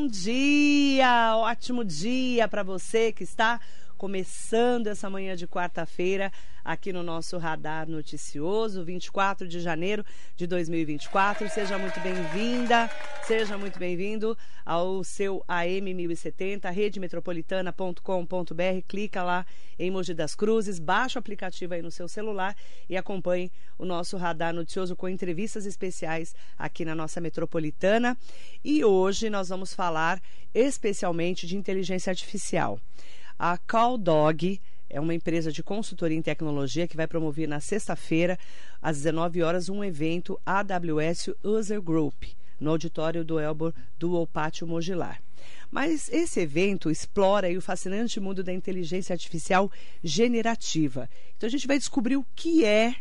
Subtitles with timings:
[0.00, 1.36] bom dia!
[1.36, 3.60] Ótimo dia para você que está
[4.00, 6.32] começando essa manhã de quarta-feira
[6.64, 10.02] aqui no nosso Radar Noticioso, 24 de janeiro
[10.34, 11.46] de 2024.
[11.50, 12.90] Seja muito bem-vinda,
[13.24, 18.86] seja muito bem-vindo ao seu AM 1070, redemetropolitana.com.br.
[18.88, 19.44] Clica lá
[19.78, 22.56] em Mogi das Cruzes, baixa o aplicativo aí no seu celular
[22.88, 28.16] e acompanhe o nosso Radar Noticioso com entrevistas especiais aqui na nossa metropolitana.
[28.64, 30.22] E hoje nós vamos falar
[30.54, 32.80] especialmente de inteligência artificial.
[33.42, 38.38] A CalDog é uma empresa de consultoria em tecnologia que vai promover na sexta-feira,
[38.82, 42.24] às 19 horas, um evento AWS User Group,
[42.60, 45.22] no auditório do Elbor do Pátio Mogilar.
[45.70, 49.72] Mas esse evento explora o fascinante mundo da inteligência artificial
[50.04, 51.08] generativa.
[51.34, 52.94] Então a gente vai descobrir o que é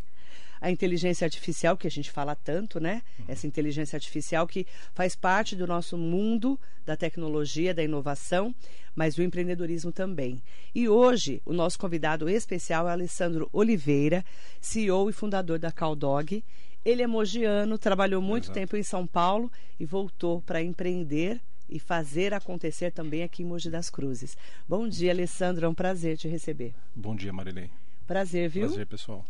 [0.61, 3.01] a inteligência artificial, que a gente fala tanto, né?
[3.27, 8.53] Essa inteligência artificial que faz parte do nosso mundo da tecnologia, da inovação,
[8.95, 10.41] mas o empreendedorismo também.
[10.73, 14.25] E hoje, o nosso convidado especial é Alessandro Oliveira,
[14.59, 16.43] CEO e fundador da Caldog.
[16.83, 18.59] Ele é mogiano, trabalhou muito Exato.
[18.59, 23.69] tempo em São Paulo e voltou para empreender e fazer acontecer também aqui em Mogi
[23.69, 24.35] das Cruzes.
[24.67, 26.73] Bom dia, Alessandro, é um prazer te receber.
[26.95, 27.69] Bom dia, Marilei.
[28.07, 28.65] Prazer, viu?
[28.65, 29.25] Prazer, pessoal.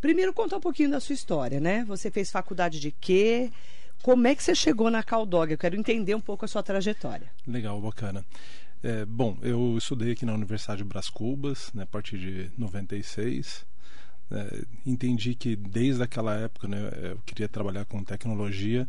[0.00, 1.84] Primeiro, conta um pouquinho da sua história, né?
[1.84, 3.50] Você fez faculdade de quê?
[4.02, 5.50] Como é que você chegou na Caldog?
[5.50, 7.30] Eu quero entender um pouco a sua trajetória.
[7.46, 8.24] Legal, bacana.
[8.82, 13.66] É, bom, eu estudei aqui na Universidade de Cubas, né, a partir de 96.
[14.30, 18.86] É, entendi que desde aquela época né, eu queria trabalhar com tecnologia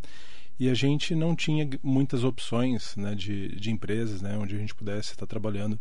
[0.59, 4.75] e a gente não tinha muitas opções né, de, de empresas né, onde a gente
[4.75, 5.79] pudesse estar trabalhando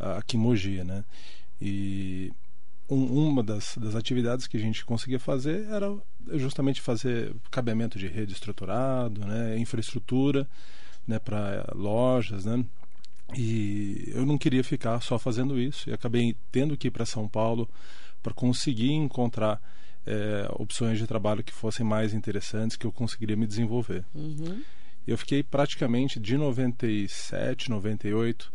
[0.00, 0.82] uh, aqui em Mogi.
[0.82, 1.04] Né?
[1.60, 2.32] E
[2.88, 5.94] um, uma das, das atividades que a gente conseguia fazer era
[6.34, 10.48] justamente fazer cabeamento de rede estruturado, né, infraestrutura
[11.06, 12.64] né, para lojas, né,
[13.34, 17.28] e eu não queria ficar só fazendo isso e acabei tendo que ir para São
[17.28, 17.68] Paulo
[18.22, 19.60] para conseguir encontrar
[20.06, 24.04] é, opções de trabalho que fossem mais interessantes, que eu conseguiria me desenvolver.
[24.14, 24.62] Uhum.
[25.06, 28.52] Eu fiquei praticamente de 97, 98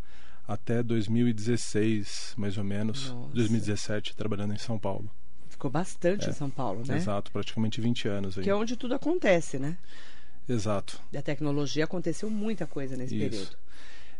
[0.53, 3.33] até 2016, mais ou menos, Nossa.
[3.33, 5.09] 2017, trabalhando em São Paulo.
[5.49, 6.97] Ficou bastante é, em São Paulo, né?
[6.97, 8.37] Exato, praticamente 20 anos.
[8.37, 8.43] Aí.
[8.43, 9.77] Que é onde tudo acontece, né?
[10.47, 11.01] Exato.
[11.11, 13.29] Da tecnologia aconteceu muita coisa nesse Isso.
[13.29, 13.57] período.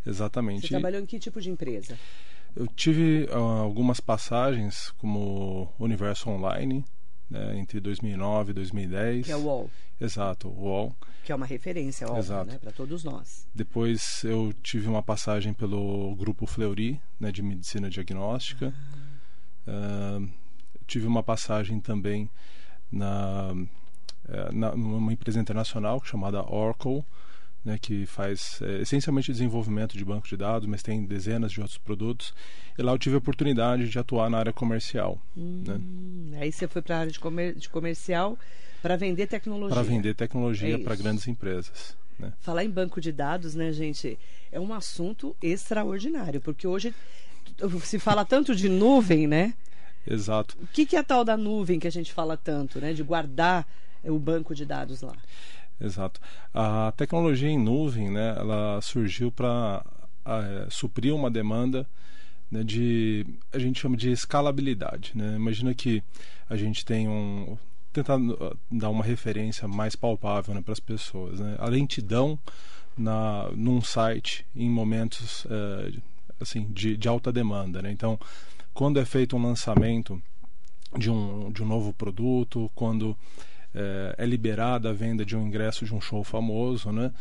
[0.06, 0.62] Exatamente.
[0.62, 1.97] Você trabalhou em que tipo de empresa?
[2.56, 6.84] Eu tive uh, algumas passagens como Universo Online,
[7.31, 9.25] né, entre 2009 e 2010.
[9.25, 9.72] Que é o UOL.
[10.00, 10.96] Exato, o UOL.
[11.24, 13.47] Que é uma referência, óbvio, né, para todos nós.
[13.56, 18.74] Depois eu tive uma passagem pelo Grupo Fleury, né, de Medicina Diagnóstica.
[19.68, 20.19] Ah.
[20.19, 20.30] Uh,
[20.88, 22.30] tive uma passagem também
[22.92, 23.53] na,
[24.28, 27.06] eh, na, numa empresa internacional chamada Oracle,
[27.63, 31.77] né, que faz é, essencialmente desenvolvimento de banco de dados, mas tem dezenas de outros
[31.77, 32.33] produtos.
[32.77, 35.22] E lá eu tive a oportunidade de atuar na área comercial.
[35.38, 35.63] Hum,
[36.31, 36.39] né?
[36.41, 38.38] Aí você foi para a área de, comer, de comercial
[38.81, 39.75] para vender tecnologia.
[39.75, 41.95] Para vender tecnologia é para grandes empresas.
[42.17, 42.33] Né?
[42.39, 44.17] Falar em banco de dados, né, gente,
[44.51, 46.94] é um assunto extraordinário, porque hoje
[47.83, 49.53] se fala tanto de nuvem, né?
[50.07, 50.57] Exato.
[50.61, 52.94] O que, que é a tal da nuvem que a gente fala tanto, né?
[52.94, 53.67] De guardar
[54.03, 55.16] o banco de dados lá.
[55.81, 56.22] Exato.
[56.53, 59.84] A tecnologia em nuvem, né, ela surgiu para
[60.25, 61.88] é, suprir uma demanda
[62.52, 65.14] né, de a gente chama de escalabilidade.
[65.16, 65.36] Né?
[65.36, 66.03] Imagina que
[66.50, 67.58] a gente tem um
[67.94, 71.40] tentar uh, dar uma referência mais palpável né, para as pessoas.
[71.40, 71.56] Né?
[71.59, 72.38] A lentidão
[72.98, 75.94] na num site em momentos é,
[76.40, 77.81] assim de, de alta demanda.
[77.81, 77.92] Né?
[77.92, 78.19] Então,
[78.74, 80.22] quando é feito um lançamento
[80.98, 83.18] de um, de um novo produto, quando
[83.73, 87.11] é, é, liberada a venda de um ingresso de um show famoso, né?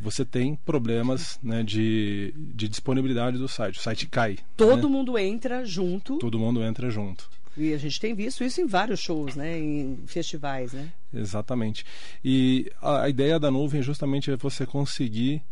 [0.00, 3.78] Você tem problemas né, de, de disponibilidade do site.
[3.78, 4.38] O site cai.
[4.56, 4.94] Todo né?
[4.94, 6.18] mundo entra junto.
[6.18, 7.28] Todo mundo entra junto.
[7.56, 9.58] E a gente tem visto isso em vários shows, né?
[9.58, 10.92] Em festivais, né?
[11.12, 11.84] Exatamente.
[12.22, 15.42] E a, a ideia da nuvem é justamente você conseguir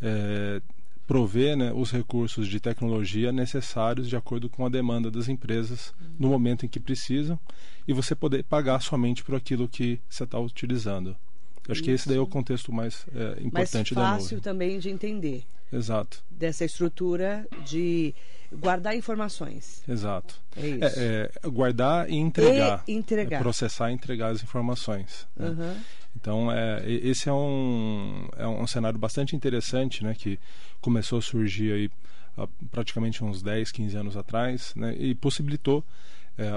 [0.00, 0.60] é,
[1.12, 6.28] prover né, os recursos de tecnologia necessários de acordo com a demanda das empresas no
[6.28, 7.38] momento em que precisam
[7.86, 11.08] e você poder pagar somente por aquilo que você está utilizando.
[11.68, 11.82] Eu acho Isso.
[11.82, 15.44] que esse daí é o contexto mais é, importante mais da fácil também de entender.
[15.70, 16.24] Exato.
[16.30, 18.14] Dessa estrutura de
[18.50, 19.82] guardar informações.
[19.86, 20.40] Exato.
[20.56, 20.98] É isso.
[20.98, 22.84] É, é guardar e entregar.
[22.88, 23.36] E entregar.
[23.36, 25.26] É processar e entregar as informações.
[25.36, 25.50] Né?
[25.50, 25.76] Uhum.
[26.16, 30.38] Então, é, esse é um, é um cenário bastante interessante, né, que
[30.80, 31.90] começou a surgir aí
[32.36, 35.84] há praticamente uns 10, 15 anos atrás, né, e possibilitou
[36.38, 36.50] é,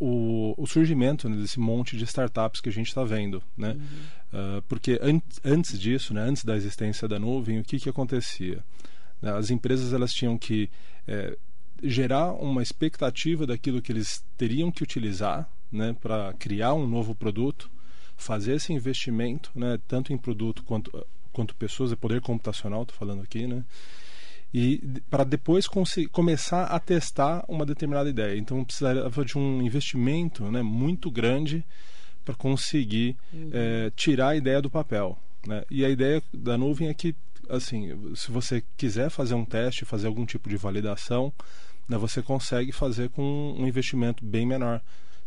[0.00, 3.72] o, o, surgimento né, desse monte de startups que a gente está vendo, né?
[3.72, 4.58] Uhum.
[4.58, 8.58] Uh, porque an antes disso, né, antes da existência da nuvem, o que que acontecia?
[9.22, 10.68] As empresas elas tinham que
[11.06, 11.36] é,
[11.82, 17.70] gerar uma expectativa daquilo que eles teriam que utilizar, né, para criar um novo produto,
[18.20, 20.90] fazer esse investimento, né, tanto em produto quanto
[21.32, 23.64] quanto pessoas, é poder computacional, estou falando aqui, né?
[24.52, 25.66] e para depois
[26.10, 28.36] começar a testar uma determinada ideia.
[28.36, 31.64] Então precisava de um investimento né, muito grande
[32.24, 33.50] para conseguir uhum.
[33.52, 35.16] é, tirar a ideia do papel.
[35.46, 35.64] Né?
[35.70, 37.14] E a ideia da nuvem é que,
[37.48, 41.32] assim, se você quiser fazer um teste, fazer algum tipo de validação,
[41.88, 44.80] né, você consegue fazer com um investimento bem menor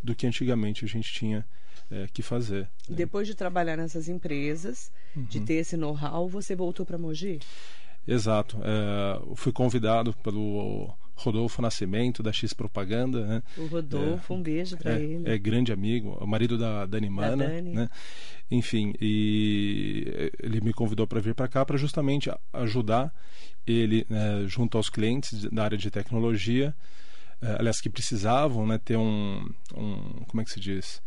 [0.04, 1.46] do que antigamente a gente tinha
[1.94, 2.70] é, que fazer.
[2.90, 2.96] Né?
[2.96, 5.24] Depois de trabalhar nessas empresas, uhum.
[5.26, 7.40] de ter esse know-how, você voltou para Mogi?
[8.08, 8.58] Exato.
[8.64, 13.26] É, fui convidado pelo Rodolfo Nascimento, da X Propaganda.
[13.26, 13.44] Né?
[13.58, 15.30] O Rodolfo, é, um beijo para é, ele.
[15.30, 17.38] É grande amigo, o marido da Dani Mana.
[17.38, 17.74] Da Dani.
[17.74, 17.90] Né?
[18.52, 23.14] Enfim, e ele me convidou para vir para cá para justamente ajudar
[23.66, 26.76] ele né, junto aos clientes da área de tecnologia,
[27.42, 31.02] é, aliás, que precisavam né, ter um, um, como é que se diz?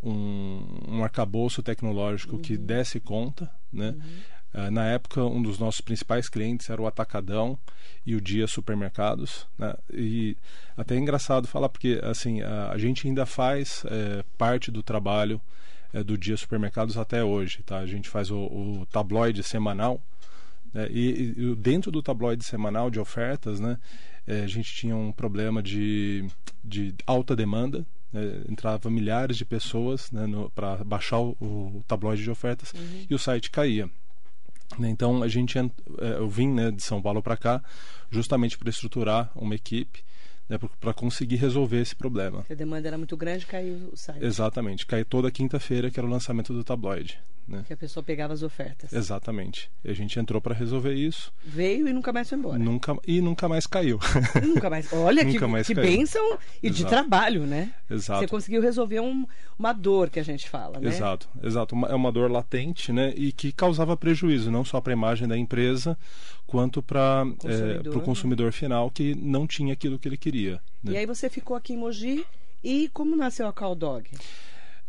[0.00, 2.42] Um, um arcabouço tecnológico uhum.
[2.42, 3.90] que desse conta, né?
[3.90, 7.58] Uhum Uh, na época, um dos nossos principais clientes era o Atacadão
[8.06, 9.46] e o Dia Supermercados.
[9.58, 9.74] Né?
[9.92, 10.36] E
[10.76, 15.40] até é engraçado falar, porque assim a, a gente ainda faz é, parte do trabalho
[15.92, 17.62] é, do Dia Supermercados até hoje.
[17.62, 17.78] Tá?
[17.78, 20.00] A gente faz o, o tabloide semanal.
[20.72, 20.88] Né?
[20.90, 23.78] E, e, dentro do tabloide semanal de ofertas, né,
[24.26, 26.26] é, a gente tinha um problema de,
[26.64, 27.86] de alta demanda.
[28.12, 28.42] Né?
[28.48, 33.06] entrava milhares de pessoas né, para baixar o, o tabloide de ofertas uhum.
[33.08, 33.90] e o site caía.
[34.78, 35.62] Né, então a gente é,
[36.18, 37.62] eu vim né, de São Paulo para cá
[38.10, 40.02] justamente para estruturar uma equipe
[40.48, 42.44] né, para conseguir resolver esse problema.
[42.50, 44.24] A demanda era muito grande, caiu o site.
[44.24, 47.20] Exatamente, caiu toda quinta-feira que era o lançamento do tabloide.
[47.48, 47.64] Né?
[47.66, 48.92] Que a pessoa pegava as ofertas.
[48.92, 49.70] Exatamente.
[49.82, 51.32] E a gente entrou para resolver isso.
[51.42, 52.58] Veio e nunca mais foi embora.
[52.58, 53.98] Nunca, e nunca mais caiu.
[54.46, 54.92] nunca mais.
[54.92, 56.74] Olha nunca que, mais que bênção e Exato.
[56.74, 57.72] de trabalho, né?
[57.88, 58.20] Exato.
[58.20, 59.26] Você conseguiu resolver um,
[59.58, 60.88] uma dor que a gente fala, né?
[60.88, 61.74] Exato, exato.
[61.86, 63.14] é uma dor latente, né?
[63.16, 65.96] E que causava prejuízo, não só para a imagem da empresa,
[66.46, 70.60] quanto para é, o consumidor final que não tinha aquilo que ele queria.
[70.82, 70.92] Né?
[70.92, 72.26] E aí você ficou aqui em Mogi
[72.62, 74.06] e como nasceu a Caldog?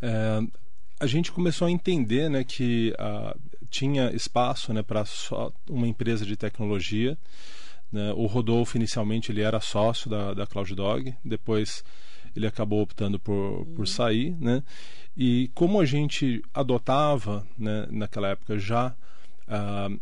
[0.02, 0.42] É,
[1.00, 3.38] a gente começou a entender né, que uh,
[3.70, 7.16] tinha espaço né, para só uma empresa de tecnologia.
[7.90, 8.12] Né?
[8.12, 11.82] O Rodolfo, inicialmente, ele era sócio da, da CloudDog, depois
[12.36, 13.74] ele acabou optando por, uhum.
[13.74, 14.36] por sair.
[14.38, 14.62] Né?
[15.16, 18.94] E como a gente adotava, né, naquela época, já
[19.48, 20.00] uh,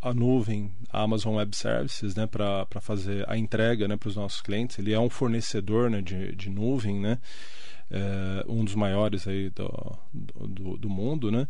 [0.00, 4.40] a nuvem, a Amazon Web Services, né, para fazer a entrega né, para os nossos
[4.40, 7.18] clientes, ele é um fornecedor né, de, de nuvem, né?
[7.90, 11.48] É, um dos maiores aí do, do, do, mundo, né?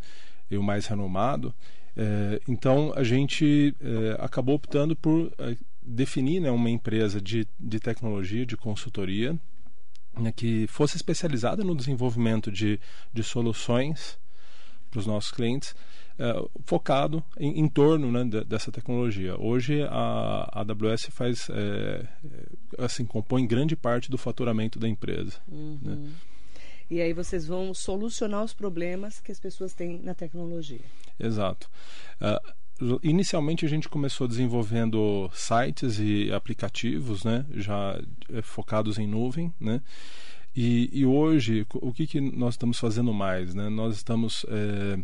[0.50, 1.54] E o mais renomado.
[1.96, 5.32] É, então a gente é, acabou optando por
[5.82, 9.38] definir né, uma empresa de, de tecnologia, de consultoria,
[10.16, 12.78] né, que fosse especializada no desenvolvimento de,
[13.12, 14.18] de soluções
[14.90, 15.74] para os nossos clientes,
[16.64, 19.36] focado em, em torno né, de, dessa tecnologia.
[19.38, 22.06] Hoje a, a AWS faz é,
[22.76, 25.40] assim compõe grande parte do faturamento da empresa.
[25.48, 25.78] Uhum.
[25.80, 26.10] Né?
[26.90, 30.80] E aí vocês vão solucionar os problemas que as pessoas têm na tecnologia.
[31.18, 31.68] Exato.
[32.20, 38.00] Uh, inicialmente a gente começou desenvolvendo sites e aplicativos, né, já
[38.32, 39.82] eh, focados em nuvem, né.
[40.54, 43.68] E, e hoje o que, que nós estamos fazendo mais, né?
[43.68, 44.98] Nós estamos é,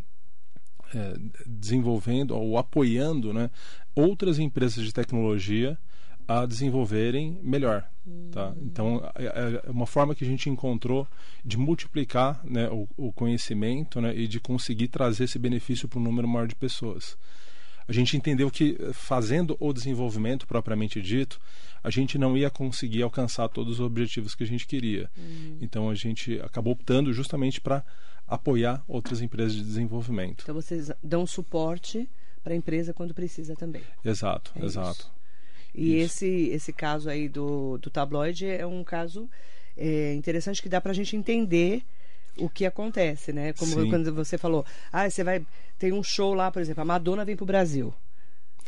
[0.97, 1.15] é,
[1.47, 3.51] desenvolvendo ou apoiando, né,
[3.95, 5.79] outras empresas de tecnologia
[6.27, 7.89] a desenvolverem melhor.
[8.31, 8.51] Tá?
[8.51, 8.55] Hum.
[8.63, 11.07] Então, é, é, é uma forma que a gente encontrou
[11.45, 16.03] de multiplicar né, o, o, conhecimento né, e de conseguir trazer esse benefício para um
[16.03, 17.17] número maior de pessoas.
[17.87, 21.39] A gente entendeu que fazendo o desenvolvimento propriamente dito,
[21.83, 25.11] a gente não ia conseguir alcançar todos os objetivos que a gente queria.
[25.19, 25.59] Hum.
[25.61, 27.85] Então, a gente acabou optando justamente para
[28.27, 30.43] apoiar outras empresas de desenvolvimento.
[30.43, 32.09] Então, vocês dão suporte
[32.43, 33.83] para a empresa quando precisa também.
[34.05, 35.01] Exato, é exato.
[35.01, 35.24] Isso.
[35.75, 39.29] E esse, esse caso aí do, do tabloide é um caso
[39.77, 41.83] é, interessante que dá para a gente entender
[42.37, 43.53] o que acontece, né?
[43.53, 43.91] Como Sim.
[43.91, 45.45] quando você falou, ah, você vai
[45.79, 47.93] tem um show lá, por exemplo, a Madonna vem para o Brasil.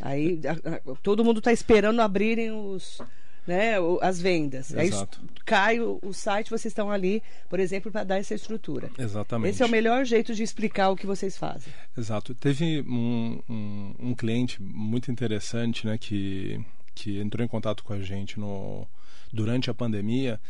[0.01, 3.01] Aí a, a, todo mundo está esperando abrirem os,
[3.47, 4.73] né, as vendas.
[4.75, 5.21] Exato.
[5.23, 8.91] Aí cai o, o, site, vocês estão ali, por exemplo, para dar essa estrutura.
[8.99, 9.51] Exatamente.
[9.51, 11.73] Esse é o melhor jeito de explicar o que vocês fazem.
[11.97, 12.35] Exato.
[12.35, 16.61] Teve um, um, um cliente muito interessante, né, que
[16.97, 18.89] que entrou em contato com a gente no,
[19.33, 20.41] durante a pandemia,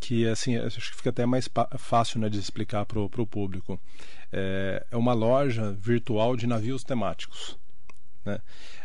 [0.00, 3.78] que assim acho que fica até mais fácil né, de explicar para o público.
[4.32, 7.56] É, é uma loja virtual de navios temáticos.
[8.24, 8.40] Né?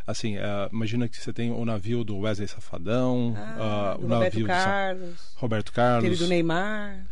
[0.06, 4.24] Assim, uh, imagina que você tem o navio do Wesley Safadão, ah, uh, o Roberto
[4.24, 7.06] navio Carlos, do Roberto Carlos, aquele do Neymar.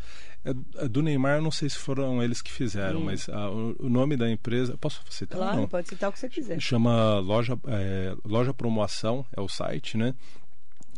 [0.46, 3.06] É, do Neymar, não sei se foram eles que fizeram, hum.
[3.06, 4.78] mas uh, o, o, nome da empresa.
[4.78, 5.40] Posso citar?
[5.40, 5.68] Claro, não?
[5.68, 6.62] pode citar o que você quiser.
[6.62, 10.14] Chama Loja, é, Loja Promoação, é o site, né?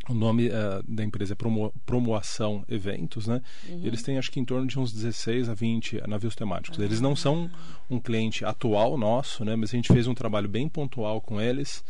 [0.10, 3.42] O nome uh, da empresa é Promo, Promoação Eventos, né?
[3.70, 3.86] Uhum.
[3.86, 6.80] Eles têm acho que em torno de uns 16 a 20 navios temáticos.
[6.80, 6.84] Ah.
[6.84, 7.50] Eles não são
[7.90, 9.56] um cliente atual nosso, né?
[9.56, 11.84] Mas a gente fez um trabalho bem pontual com eles,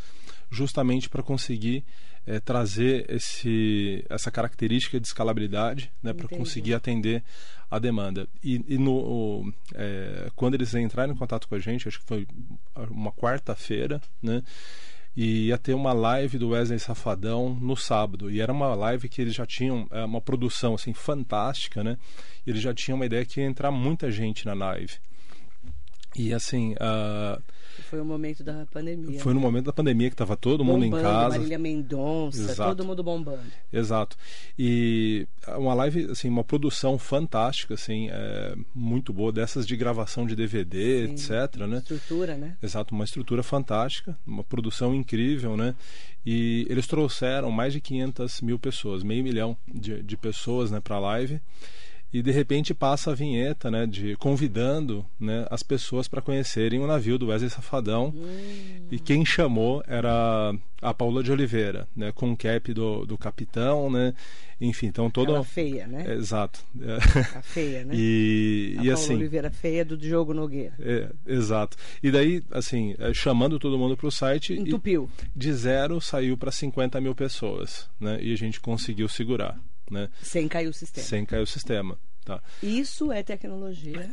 [0.50, 1.84] justamente para conseguir
[2.28, 6.14] é, trazer esse, essa característica de escalabilidade, né?
[6.14, 7.24] Para conseguir atender
[7.72, 8.28] a demanda.
[8.44, 12.06] E, e no, o, é, quando eles entraram em contato com a gente, acho que
[12.06, 12.28] foi
[12.90, 14.44] uma quarta-feira, né?
[15.18, 18.30] e ia ter uma live do Wesley Safadão no sábado.
[18.30, 21.98] E era uma live que eles já tinham é, uma produção assim fantástica, né?
[22.46, 24.94] Eles já tinham uma ideia que ia entrar muita gente na live.
[26.16, 26.74] E assim.
[26.74, 27.42] Uh,
[27.84, 29.20] foi o momento da pandemia.
[29.20, 31.38] Foi no momento da pandemia que estava todo bombando, mundo em casa.
[31.38, 32.76] Marília Mendonça, Exato.
[32.76, 33.44] todo mundo bombando.
[33.72, 34.18] Exato.
[34.58, 40.36] E uma live, assim, uma produção fantástica, assim, é, muito boa, dessas de gravação de
[40.36, 41.14] DVD, Sim.
[41.14, 41.56] etc.
[41.68, 41.78] Né?
[41.78, 42.58] Estrutura, né?
[42.62, 45.76] Exato, uma estrutura fantástica, uma produção incrível, né?
[46.26, 50.98] E eles trouxeram mais de 500 mil pessoas, meio milhão de, de pessoas né, para
[50.98, 51.40] a live
[52.12, 56.88] e de repente passa a vinheta, né, de convidando, né, as pessoas para conhecerem o
[56.88, 58.14] navio do Wesley Safadão.
[58.16, 58.88] Hum.
[58.90, 63.90] E quem chamou era a Paula de Oliveira, né, com o cap do, do capitão,
[63.90, 64.14] né?
[64.60, 66.06] Enfim, então toda Aquela feia, né?
[66.08, 66.64] É, exato.
[67.36, 67.94] A feia, né?
[67.98, 70.74] E, a e Paula assim, Oliveira feia do Diogo Nogueira.
[70.80, 71.78] É, exato.
[72.02, 74.54] E daí, assim, é, chamando todo mundo para o site.
[74.54, 75.10] Entupiu.
[75.36, 78.18] de zero saiu para 50 mil pessoas, né?
[78.20, 79.60] E a gente conseguiu segurar.
[79.90, 80.10] Né?
[80.22, 81.06] Sem cair o sistema.
[81.06, 81.98] Sem cair o sistema.
[82.26, 82.42] Tá.
[82.62, 84.10] Isso é tecnologia.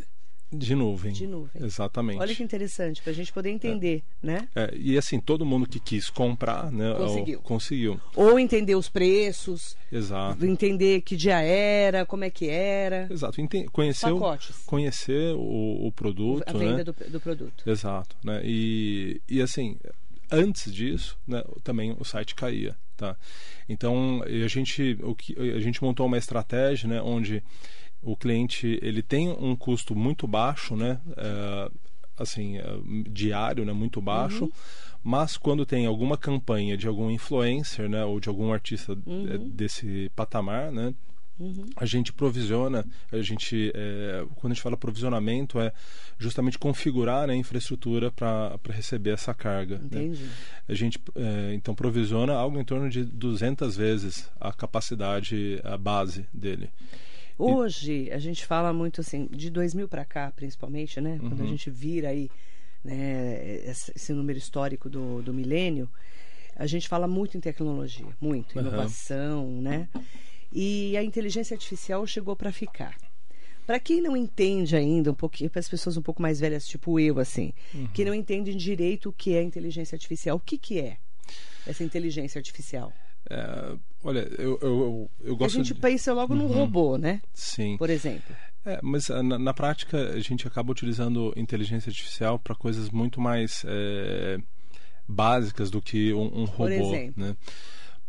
[0.53, 1.13] De nuvem.
[1.13, 1.65] De nuvem.
[1.65, 2.21] Exatamente.
[2.21, 4.27] Olha que interessante, para a gente poder entender, é.
[4.27, 4.49] né?
[4.55, 6.95] É, e assim, todo mundo que quis comprar, né?
[6.95, 7.39] Conseguiu.
[7.39, 8.01] Ou, conseguiu.
[8.15, 9.77] Ou entender os preços.
[9.91, 10.45] Exato.
[10.47, 13.09] Entender que dia era, como é que era.
[13.11, 13.41] Exato.
[13.41, 14.51] Ente conhecer, Pacotes.
[14.51, 16.45] O, conhecer o, o produto.
[16.47, 16.85] A venda né?
[16.85, 17.69] do, do produto.
[17.69, 18.17] Exato.
[18.23, 18.41] Né?
[18.45, 19.77] E, e assim,
[20.31, 22.77] antes disso, né, também o site caía.
[22.97, 23.17] Tá?
[23.69, 27.43] Então, a gente, o que, a gente montou uma estratégia né, onde
[28.05, 31.01] o cliente ele tem um custo muito baixo, né?
[31.17, 31.71] É,
[32.19, 32.65] assim, é,
[33.09, 33.73] diário, né?
[33.73, 34.45] Muito baixo.
[34.45, 34.53] Uhum.
[35.03, 38.05] Mas quando tem alguma campanha de algum influencer, né?
[38.05, 39.49] Ou de algum artista uhum.
[39.51, 40.95] desse patamar, né?
[41.39, 41.67] Uhum.
[41.77, 45.73] A gente provisiona, a gente, é, quando a gente fala provisionamento, é
[46.19, 49.79] justamente configurar né, a infraestrutura para receber essa carga.
[49.79, 49.85] Né?
[49.85, 50.23] Entendi.
[50.23, 50.31] Né?
[50.69, 56.27] A gente, é, então, provisiona algo em torno de 200 vezes a capacidade, a base
[56.33, 56.71] dele.
[57.37, 61.19] Hoje, a gente fala muito assim, de 2000 para cá, principalmente, né?
[61.21, 61.51] Quando a uhum.
[61.51, 62.31] gente vira aí
[62.85, 65.91] né, esse número histórico do, do milênio,
[66.55, 68.61] a gente fala muito em tecnologia, muito, uhum.
[68.61, 69.89] inovação, né?
[70.55, 72.97] E a inteligência artificial chegou para ficar.
[73.67, 77.01] Para quem não entende ainda um pouquinho, para as pessoas um pouco mais velhas, tipo
[77.01, 77.89] eu, assim, uhum.
[77.89, 80.99] que não entendem direito o que é inteligência artificial, o que, que é
[81.67, 82.93] essa inteligência artificial?
[83.29, 85.55] É, olha, eu, eu, eu gosto.
[85.55, 85.81] A gente de...
[85.81, 86.41] pensa logo uhum.
[86.41, 87.23] num robô, né?
[87.33, 87.77] Sim.
[87.79, 88.37] Por exemplo.
[88.67, 93.21] É, mas ah, na, na, prática a gente acaba utilizando inteligência artificial para coisas muito
[93.21, 94.39] mais é,
[95.09, 96.65] básicas do que um, um robô.
[96.65, 97.15] Por exemplo.
[97.17, 97.37] Né?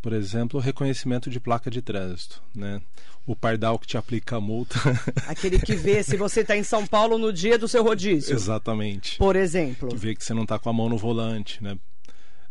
[0.06, 2.80] Por exemplo, reconhecimento de placa de trânsito, né?
[3.26, 4.76] O pardal que te aplica a multa.
[5.26, 8.32] Aquele que vê se você está em São Paulo no dia do seu rodízio.
[8.32, 9.18] Exatamente.
[9.18, 9.88] Por exemplo.
[9.88, 11.76] Que vê que você não está com a mão no volante, né?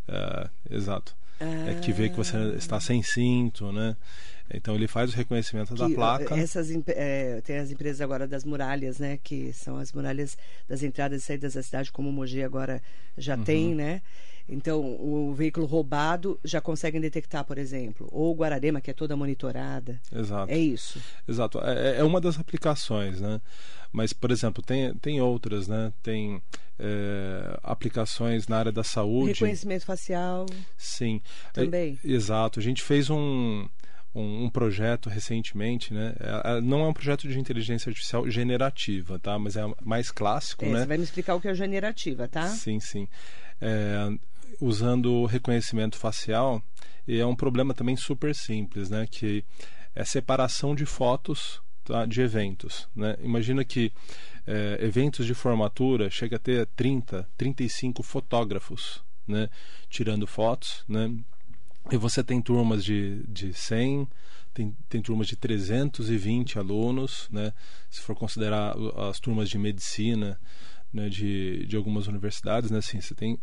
[0.06, 1.16] Uh, exato.
[1.40, 1.70] Ah.
[1.70, 3.96] É que vê que você está sem cinto, né?
[4.52, 6.36] Então ele faz o reconhecimento que, da placa.
[6.36, 9.18] Essas é, tem as empresas agora das muralhas, né?
[9.22, 10.36] Que são as muralhas
[10.68, 12.82] das entradas e saídas da cidade, como o Mogi agora
[13.16, 13.44] já uhum.
[13.44, 14.02] tem, né?
[14.48, 18.08] Então, o veículo roubado já conseguem detectar, por exemplo.
[18.12, 20.00] Ou o Guararema, que é toda monitorada.
[20.14, 20.52] Exato.
[20.52, 21.02] É isso.
[21.26, 21.58] Exato.
[21.60, 23.40] É, é uma das aplicações, né?
[23.92, 25.92] Mas, por exemplo, tem, tem outras, né?
[26.02, 26.40] Tem
[26.78, 29.32] é, aplicações na área da saúde.
[29.32, 30.46] Reconhecimento facial.
[30.76, 31.20] Sim.
[31.52, 31.98] Também.
[32.04, 32.60] É, exato.
[32.60, 33.66] A gente fez um,
[34.14, 36.14] um, um, projeto recentemente, né?
[36.20, 39.38] É, é, não é um projeto de inteligência artificial generativa, tá?
[39.38, 40.80] Mas é mais clássico, é, né?
[40.80, 42.48] Você vai me explicar o que é generativa, tá?
[42.48, 43.08] Sim, sim.
[43.60, 44.10] É,
[44.60, 46.62] usando reconhecimento facial,
[47.06, 49.06] e é um problema também super simples, né?
[49.10, 49.44] Que
[49.94, 52.88] é separação de fotos tá, de eventos.
[52.94, 53.16] Né?
[53.20, 53.92] Imagina que
[54.46, 59.48] é, eventos de formatura chega a ter 30, 35 fotógrafos né?
[59.88, 61.12] tirando fotos, né?
[61.90, 64.08] E você tem turmas de, de 100,
[64.52, 67.52] tem, tem turmas de 320 alunos, né?
[67.88, 68.74] Se for considerar
[69.08, 70.38] as turmas de medicina
[70.92, 72.78] né, de, de algumas universidades, né?
[72.78, 73.38] Assim, você tem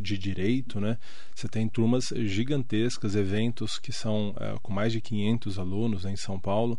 [0.00, 0.98] de direito, né?
[1.34, 6.16] Você tem turmas gigantescas, eventos que são é, com mais de 500 alunos né, em
[6.16, 6.78] São Paulo.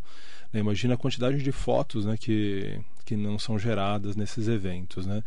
[0.51, 0.59] Né?
[0.59, 2.79] Imagina a quantidade de fotos, né, que
[3.09, 5.23] que não são geradas nesses eventos, né?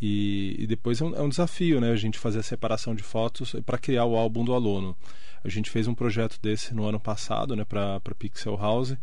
[0.00, 1.90] E, e depois é um, é um, desafio, né?
[1.90, 4.96] A gente fazer a separação de fotos para criar o álbum do aluno.
[5.42, 7.64] A gente fez um projeto desse no ano passado, né?
[7.64, 8.96] Para Pixel House,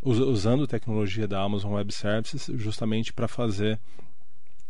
[0.00, 3.80] usando tecnologia da Amazon Web Services, justamente para fazer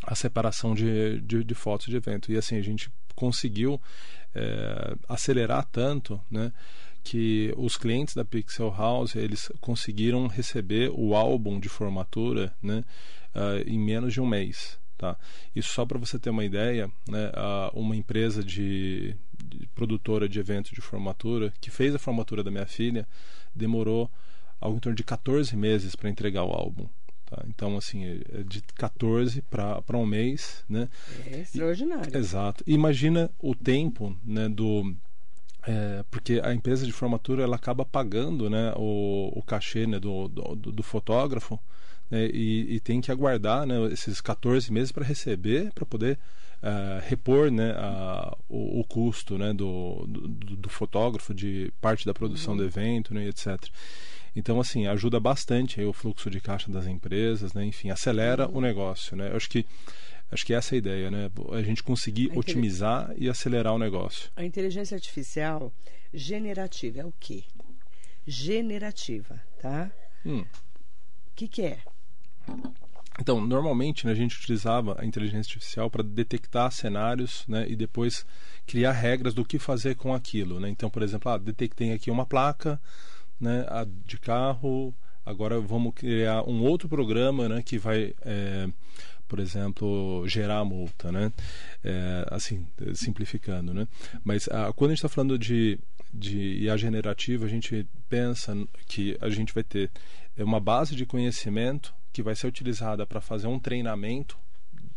[0.07, 2.31] a separação de, de, de, fotos de evento.
[2.31, 3.81] E assim, a gente conseguiu
[4.35, 6.53] é, acelerar tanto, né?
[7.07, 12.83] que os clientes da Pixel House eles conseguiram receber o álbum de formatura né,
[13.33, 14.77] uh, em menos de um mês.
[14.99, 15.17] Tá?
[15.55, 20.41] Isso só para você ter uma ideia, né, uh, uma empresa de, de, produtora de
[20.41, 23.07] eventos de formatura que fez a formatura da minha filha
[23.55, 24.11] demorou
[24.61, 26.89] algo em torno de 14 meses para entregar o álbum.
[27.27, 27.45] Tá?
[27.49, 30.65] Então, assim, é, é de 14 para um mês.
[30.69, 30.89] Né?
[31.27, 32.15] É extraordinário.
[32.15, 32.65] E, exato.
[32.67, 34.95] Imagina o tempo né, do,
[35.67, 40.29] é, porque a empresa de formatura ela acaba pagando né, o, o cachê né, do,
[40.29, 41.59] do, do fotógrafo
[42.09, 46.21] né, e, e, tem que aguardar né, esses 14 meses para receber, para poder
[46.63, 52.15] uh, repor né, a, o, o, custo né, do, do, do, fotógrafo, de parte da
[52.15, 52.59] produção uhum.
[52.59, 53.59] do evento, né, etc.
[54.37, 58.59] Então, assim, ajuda bastante o fluxo de caixa das empresas, né, enfim, acelera uhum.
[58.59, 59.17] o negócio.
[59.17, 59.31] Né?
[59.31, 59.67] Eu acho que
[60.31, 61.31] Acho que essa é a ideia, né?
[61.53, 64.31] A gente conseguir a otimizar e acelerar o negócio.
[64.35, 65.73] A inteligência artificial
[66.13, 67.45] generativa é o quê?
[68.27, 69.91] Generativa, tá?
[70.25, 70.41] Hum.
[70.41, 71.79] O que, que é?
[73.21, 78.27] Então, normalmente né, a gente utilizava a inteligência artificial para detectar cenários né, e depois
[78.67, 80.59] criar regras do que fazer com aquilo.
[80.59, 80.69] Né?
[80.69, 82.81] Então, por exemplo, ah, detectei aqui uma placa
[83.41, 83.65] né,
[84.05, 88.69] de carro, agora vamos criar um outro programa né, que vai é,
[89.29, 91.33] por exemplo, gerar a multa, né?
[91.83, 93.87] É, assim, simplificando, né?
[94.25, 95.79] Mas ah, quando a gente está falando de,
[96.13, 98.57] de IA generativa, a gente pensa
[98.87, 99.91] que a gente vai ter
[100.39, 104.39] uma base de conhecimento que vai ser utilizada para fazer um treinamento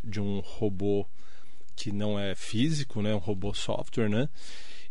[0.03, 1.05] de um robô
[1.75, 3.13] que não é físico, né?
[3.15, 4.29] Um robô software, né?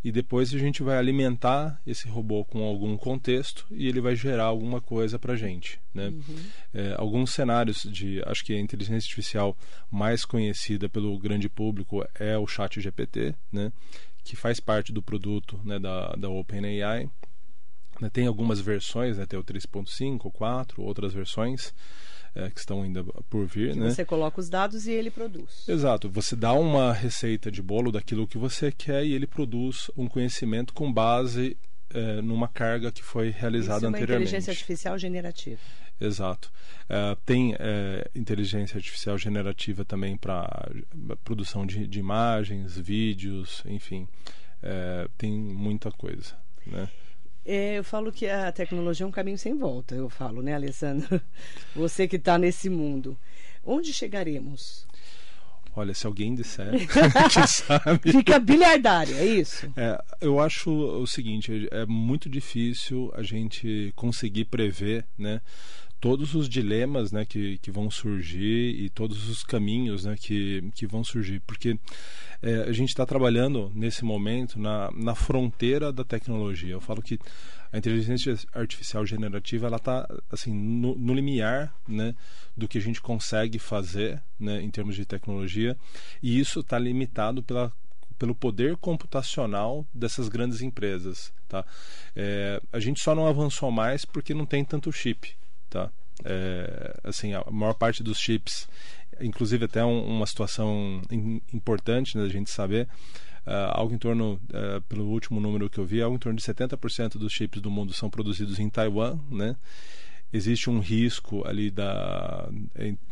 [0.02, 4.44] E depois a gente vai alimentar esse robô com algum contexto e ele vai gerar
[4.44, 6.08] alguma coisa para gente, né?
[6.08, 6.37] Uhum.
[6.72, 9.56] É, alguns cenários de, acho que a inteligência artificial
[9.90, 13.72] mais conhecida pelo grande público é o Chat GPT, né?
[14.22, 17.11] Que faz parte do produto né, da, da OpenAI.
[18.00, 21.74] Né, tem algumas versões, né, tem o 3.5, 4, outras versões
[22.35, 23.73] é, que estão ainda por vir.
[23.73, 23.91] Que né?
[23.91, 25.69] Você coloca os dados e ele produz.
[25.69, 26.09] Exato.
[26.11, 30.73] Você dá uma receita de bolo daquilo que você quer e ele produz um conhecimento
[30.73, 31.57] com base
[31.91, 34.29] é, numa carga que foi realizada Isso é uma anteriormente.
[34.29, 35.61] inteligência artificial generativa.
[36.01, 36.53] Exato.
[36.88, 40.71] É, tem é, inteligência artificial generativa também para
[41.25, 44.07] produção de, de, imagens, vídeos, enfim.
[44.62, 46.37] É, tem muita coisa.
[46.67, 46.88] Né?
[47.50, 51.18] É, eu falo que a tecnologia é um caminho sem volta, eu falo, né, Alessandro?
[51.74, 53.18] Você que está nesse mundo.
[53.64, 54.87] Onde chegaremos?
[55.74, 56.72] Olha, se alguém disser,
[57.32, 58.12] que sabe.
[58.12, 59.72] Fica bilhardário, é isso?
[59.78, 65.40] É, eu acho o seguinte, é muito difícil a gente conseguir prever, né?
[66.00, 70.87] Todos os dilemas né, que, que vão surgir e todos os caminhos né, que, que
[70.87, 71.40] vão surgir.
[71.40, 71.78] Porque
[72.42, 76.72] é, a gente está trabalhando nesse momento na, na fronteira da tecnologia.
[76.72, 77.18] Eu falo que
[77.72, 82.14] a inteligência artificial generativa ela está assim no, no, limiar né,
[82.56, 85.76] do que a gente consegue fazer né, em termos de tecnologia
[86.22, 87.72] e isso está limitado pela
[88.18, 91.64] pelo poder computacional dessas grandes empresas tá
[92.16, 95.37] é, a gente só não avançou mais porque não tem tanto chip
[95.68, 95.90] tá?
[96.24, 98.68] É, assim, a maior parte dos chips,
[99.20, 102.88] inclusive até um, uma situação in, importante né, da gente saber,
[103.46, 106.44] uh, algo em torno, uh, pelo último número que eu vi, algo em torno de
[106.44, 109.57] 70% dos chips do mundo são produzidos em Taiwan, né?
[110.31, 112.50] Existe um risco ali da,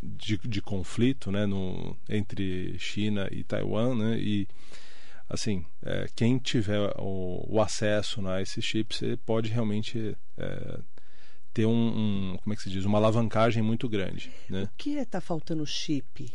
[0.03, 4.19] de, de conflito né, no, entre China e Taiwan, né?
[4.19, 4.47] E,
[5.27, 10.79] assim, é, quem tiver o, o acesso né, a esses chips pode realmente é,
[11.57, 14.31] ter um, um, como é que se diz, uma alavancagem muito grande.
[14.51, 14.65] Né?
[14.65, 16.31] O que está faltando chip?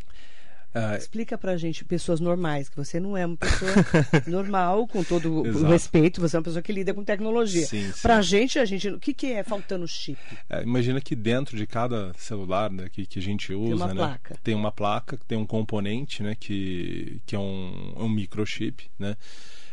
[0.74, 3.70] Ah, Explica pra gente, pessoas normais, que você não é uma pessoa
[4.26, 7.64] normal, com todo o respeito, você é uma pessoa que lida com tecnologia.
[7.64, 8.02] Sim, sim.
[8.02, 8.88] Pra gente, a gente.
[8.88, 10.18] O que, que é faltando chip?
[10.50, 13.86] É, imagina que dentro de cada celular né, que, que a gente usa, tem uma,
[13.88, 14.36] né, placa.
[14.42, 19.16] tem uma placa, tem um componente, né, que, que é um, um microchip, né?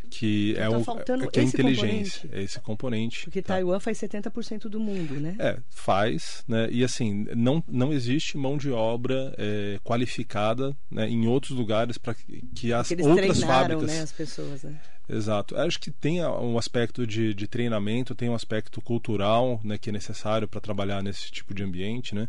[0.10, 2.30] Que Então é tá o faltando que é a esse inteligência, componente.
[2.40, 3.24] é esse componente.
[3.26, 3.54] Porque tá?
[3.56, 5.36] Taiwan faz 70% do mundo, né?
[5.40, 6.68] É, faz, né?
[6.72, 12.14] E assim, não, não existe mão de obra é, qualificada né, em outros lugares para
[12.56, 13.88] que as Porque eles outras treinaram fábricas.
[13.98, 14.80] né, as pessoas, né?
[15.10, 15.58] Exato.
[15.58, 19.94] Acho que tem um aspecto de, de treinamento, tem um aspecto cultural né, que é
[19.94, 22.28] necessário para trabalhar nesse tipo de ambiente, né?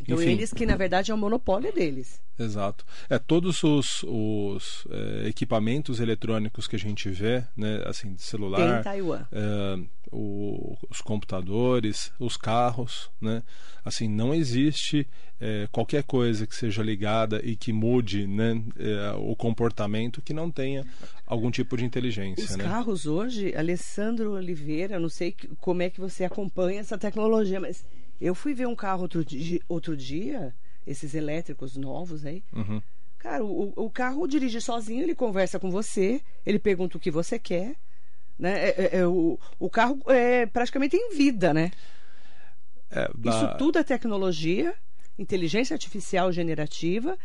[0.00, 2.22] Então Enfim, eles que, na verdade, é o monopólio deles.
[2.38, 2.86] Exato.
[3.08, 8.80] É, todos os, os é, equipamentos eletrônicos que a gente vê, né, assim, Tem celular,
[8.80, 9.26] em Taiwan.
[9.30, 9.78] é,
[10.12, 13.42] o- os computadores, os carros, né?
[13.84, 15.06] Assim, não existe
[15.42, 20.50] é, qualquer coisa que seja ligada e que mude né, é, o comportamento que não
[20.50, 20.84] tenha
[21.26, 22.64] algum tipo de inteligência, Os né?
[22.64, 27.86] carros hoje, Alessandro Oliveira, não sei como é que você acompanha essa tecnologia, mas
[28.20, 30.54] eu fui ver um carro outro dia, outro dia
[30.86, 32.42] esses elétricos novos aí.
[32.52, 32.82] Uhum.
[33.18, 37.38] Cara, o, o carro dirige sozinho, ele conversa com você, ele pergunta o que você
[37.38, 37.76] quer.
[38.40, 38.70] Né?
[38.70, 41.70] É- é- é o, o carro é praticamente em vida, né?
[42.90, 44.74] É, da- Isso tudo é tecnologia,
[45.18, 47.18] inteligência artificial generativa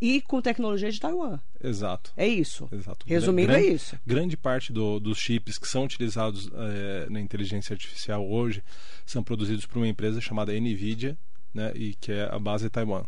[0.00, 1.40] e com tecnologia de Taiwan.
[1.64, 2.12] Exato.
[2.16, 2.68] É isso.
[2.70, 3.04] Exato.
[3.08, 3.98] Resumindo, Gran- é isso.
[4.06, 8.62] Grande parte do- dos chips que são utilizados eh, na inteligência artificial hoje
[9.06, 11.16] são produzidos por uma empresa chamada Nvidia,
[11.52, 13.04] né, e que é a base de Taiwan.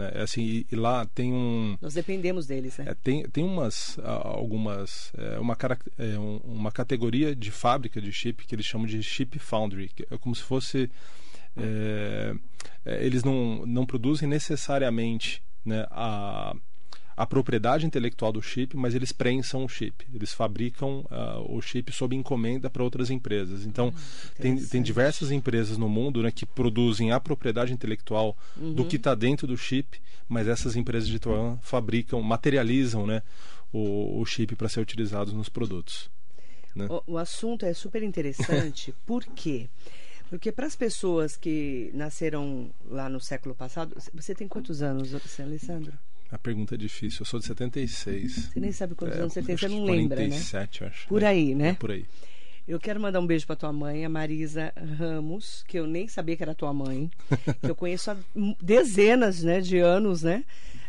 [0.00, 0.10] Né?
[0.14, 2.86] É assim, e, e lá tem um Nós dependemos deles, né?
[2.88, 5.56] é, tem, tem umas algumas é, uma,
[5.98, 10.06] é, um- uma categoria de fábrica de chip que eles chamam de chip foundry que
[10.10, 10.90] é como se fosse
[11.56, 12.34] é,
[12.86, 16.54] é, eles não, não produzem necessariamente né, a,
[17.20, 20.06] a propriedade intelectual do chip, mas eles prensam o chip.
[20.14, 23.66] Eles fabricam ah, o chip sob encomenda para outras empresas.
[23.66, 24.00] Então, tem,
[24.40, 24.86] tem interessante.
[24.86, 29.54] diversas empresas no mundo né, que produzem a propriedade intelectual do que está dentro do
[29.54, 33.22] chip, mas essas empresas de Taiwan fabricam, materializam né,
[33.70, 36.08] o, o chip para ser utilizado nos produtos.
[36.74, 36.86] né?
[36.88, 39.68] O, o assunto é super interessante, por quê?
[40.30, 45.42] Porque para as pessoas que nasceram lá no século passado, você tem quantos anos, você,
[45.42, 45.92] Alessandro?
[46.32, 47.20] A pergunta é difícil.
[47.22, 48.50] Eu sou de 76.
[48.52, 50.28] Você nem sabe quantos É, anos você tem, você não lembra, né?
[50.28, 51.08] 47, eu acho.
[51.08, 51.70] Por É, aí, né?
[51.70, 52.04] É por aí.
[52.68, 56.36] Eu quero mandar um beijo para tua mãe, a Marisa Ramos, que eu nem sabia
[56.36, 57.10] que era tua mãe,
[57.60, 58.16] que eu conheço há
[58.62, 60.44] dezenas, né, de anos, né?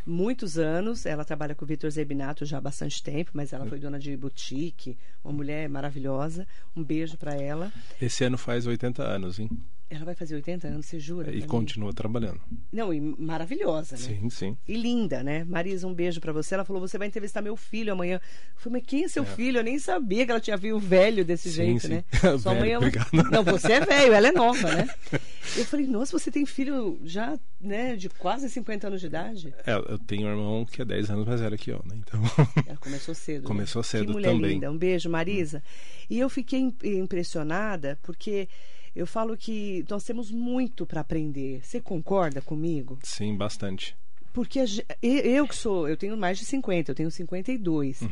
[0.05, 1.05] Muitos anos.
[1.07, 4.15] Ela trabalha com o Vitor Zebinato já há bastante tempo, mas ela foi dona de
[4.15, 6.47] boutique, uma mulher maravilhosa.
[6.75, 7.71] Um beijo para ela.
[7.99, 9.49] Esse ano faz 80 anos, hein?
[9.93, 11.35] Ela vai fazer 80 anos, você jura?
[11.35, 12.39] E continua trabalhando.
[12.71, 14.01] Não, e maravilhosa, né?
[14.01, 14.57] Sim, sim.
[14.65, 15.43] E linda, né?
[15.43, 16.53] Marisa, um beijo pra você.
[16.53, 18.15] Ela falou: você vai entrevistar meu filho amanhã.
[18.15, 18.21] Eu
[18.55, 19.59] falei, mas quem é seu filho?
[19.59, 21.89] Eu nem sabia que ela tinha filho velho desse Sim, jeito, sim.
[21.89, 22.03] né?
[22.21, 23.09] Velho, mãe é obrigado.
[23.31, 24.87] Não, você é velho, ela é nova, né?
[25.57, 29.53] Eu falei, nossa, você tem filho já, né, de quase 50 anos de idade?
[29.65, 31.95] É, eu tenho um irmão que é 10 anos mais velho que eu, né?
[31.97, 32.21] Então,
[32.65, 33.41] Ela começou cedo.
[33.41, 33.47] né?
[33.47, 34.51] Começou cedo que mulher também.
[34.53, 34.71] linda.
[34.71, 35.61] Um beijo, Marisa.
[36.09, 38.47] E eu fiquei im- impressionada porque
[38.95, 41.61] eu falo que nós temos muito para aprender.
[41.63, 42.97] Você concorda comigo?
[43.03, 43.95] sim, bastante.
[44.33, 44.65] Porque a
[45.01, 48.01] eu que sou, eu tenho mais de 50, eu tenho 52.
[48.01, 48.09] Uhum.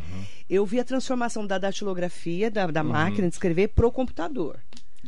[0.50, 4.60] Eu vi a transformação da datilografia, da, da máquina de escrever, pro computador.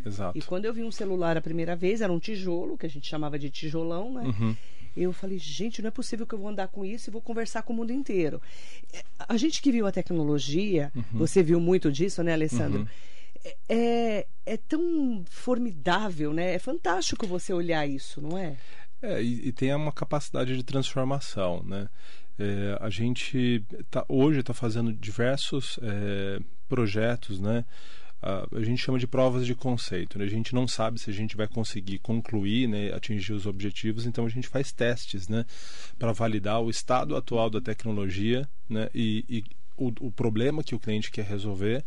[0.05, 0.38] Exato.
[0.38, 3.10] E quando eu vi um celular a primeira vez, era um tijolo, que a gente
[3.10, 4.23] chamava de tijolão, né?
[4.23, 4.55] Uhum.
[4.95, 7.62] Eu falei, gente, não é possível que eu vou andar com isso e vou conversar
[7.63, 8.41] com o mundo inteiro.
[8.93, 11.03] É, A gente que viu a tecnologia, Uhum.
[11.13, 12.88] você viu muito disso, né, Alessandro?
[13.43, 16.54] É, é, é tão formidável, né?
[16.54, 18.56] É fantástico você olhar isso, não é?
[19.01, 21.89] É, e, e tem uma capacidade de transformação, né?
[22.38, 27.65] É, a gente tá, hoje está fazendo diversos é, projetos, né?
[28.21, 30.19] A, gente chama de provas de conceito.
[30.19, 30.25] Né?
[30.25, 34.27] A gente não sabe se a gente vai conseguir concluir, né, atingir os objetivos, então
[34.27, 35.43] a gente faz testes, né,
[35.97, 39.43] para validar o estado atual da tecnologia, né, e, e
[39.75, 41.84] o, o problema que o cliente quer resolver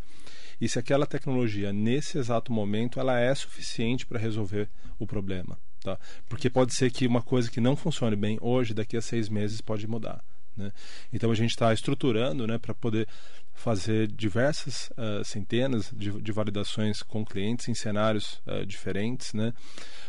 [0.61, 5.99] e se aquela tecnologia nesse exato momento ela é suficiente para resolver o problema, tá?
[6.29, 9.61] Porque pode ser que uma coisa que não funcione bem hoje, daqui a seis meses
[9.61, 10.23] pode mudar.
[10.57, 10.73] Né?
[11.13, 13.09] Então a gente está estruturando né, para poder
[13.53, 19.53] fazer diversas uh, centenas de, de, validações com clientes em cenários uh, diferentes, né?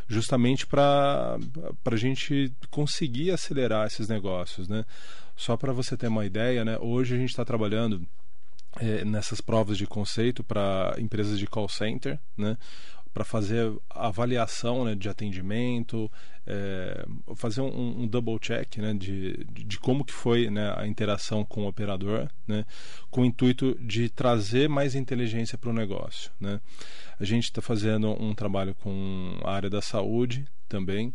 [0.08, 1.38] justamente para
[1.86, 4.68] a gente conseguir acelerar esses negócios.
[4.68, 4.84] Né?
[5.36, 8.06] Só para você ter uma ideia, né, hoje a gente está trabalhando
[9.06, 12.58] nessas provas de conceito para empresas de call center, né?
[13.16, 16.12] para fazer avaliação né, de atendimento,
[16.46, 17.06] é,
[17.38, 21.64] fazer um, um, double check né, de, de como que foi né, a interação com
[21.64, 22.66] o operador, né,
[23.10, 26.30] com o intuito de trazer mais inteligência para o negócio.
[26.38, 26.60] Né.
[27.18, 31.14] A gente está fazendo um trabalho com a área da saúde também,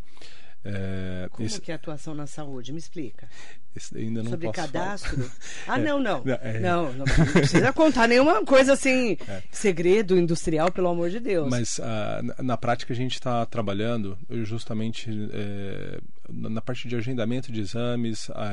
[0.63, 2.73] É, Como esse, que é a atuação na saúde?
[2.73, 3.29] Me explica.
[3.77, 5.17] Esse ainda não Sobre posso cadastro?
[5.17, 5.31] falar.
[5.67, 6.25] Ah, não, não.
[6.25, 6.59] Não, é.
[6.61, 9.17] Não, não, não precisa contar nenhuma coisa assim,
[9.51, 11.49] segredo industrial, pelo amor de Deus.
[11.49, 17.51] Mas ah, na- na prática a gente está trabalhando justamente eh, na parte de agendamento
[17.53, 18.53] de exames, ah,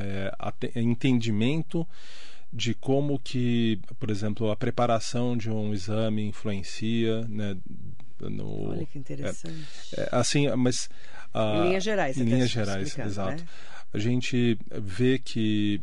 [0.63, 1.87] eh, entendimento
[2.53, 7.57] de como que, por exemplo, a preparação de um exame influencia, né,
[8.19, 9.65] no, Olha que interessante.
[9.95, 10.89] é, assim, mas
[11.33, 13.41] ah, Em linhas gerais, em linhas gerais, exato.
[13.43, 13.47] né?
[13.93, 15.81] A gente vê que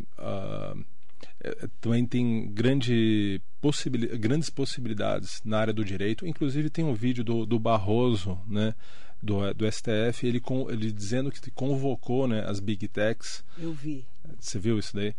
[1.45, 6.27] é, também tem grande possibili grandes possibilidades na área do direito.
[6.27, 8.75] Inclusive tem um vídeo do, do Barroso, né,
[9.23, 13.45] do, do STF, ele, ele dizendo que convocou né, as big techs.
[13.59, 14.05] Eu vi.
[14.39, 15.15] Você viu isso daí?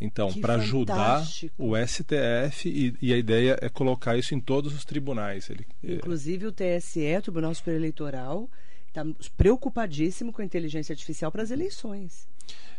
[0.00, 1.26] Então, para ajudar
[1.58, 5.50] o STF e, e a ideia é colocar isso em todos os tribunais.
[5.50, 8.48] Ele, Inclusive o TSE, Tribunal Superior Eleitoral,
[9.02, 12.26] está preocupadíssimo com a inteligência artificial para as eleições.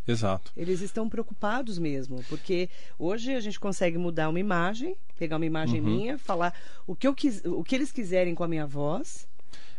[0.08, 0.51] exato.
[0.58, 5.79] Eles estão preocupados mesmo, porque hoje a gente consegue mudar uma imagem, pegar uma imagem
[5.82, 5.86] Uhum.
[5.88, 6.53] minha, falar
[6.88, 9.27] o que, eu quis, o que eles quiserem com a minha voz.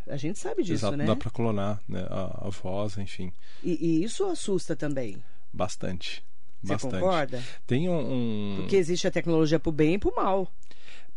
[0.08, 1.04] A gente sabe disso, Exato, né?
[1.04, 5.22] dá para clonar né, a, a voz, enfim, E, e isso assusta também.
[5.52, 6.22] bastante.
[6.62, 6.92] Você bastante.
[6.94, 7.42] concorda?
[7.66, 10.52] Tem um, um- Porque existe a tecnologia para o bem e para o mal.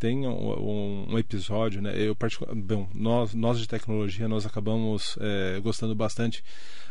[0.04, 1.94] Tem um, um- episódio, né?
[1.96, 2.14] Eu
[2.58, 6.44] bom, nós nós de tecnologia nós acabamos é, gostando bastante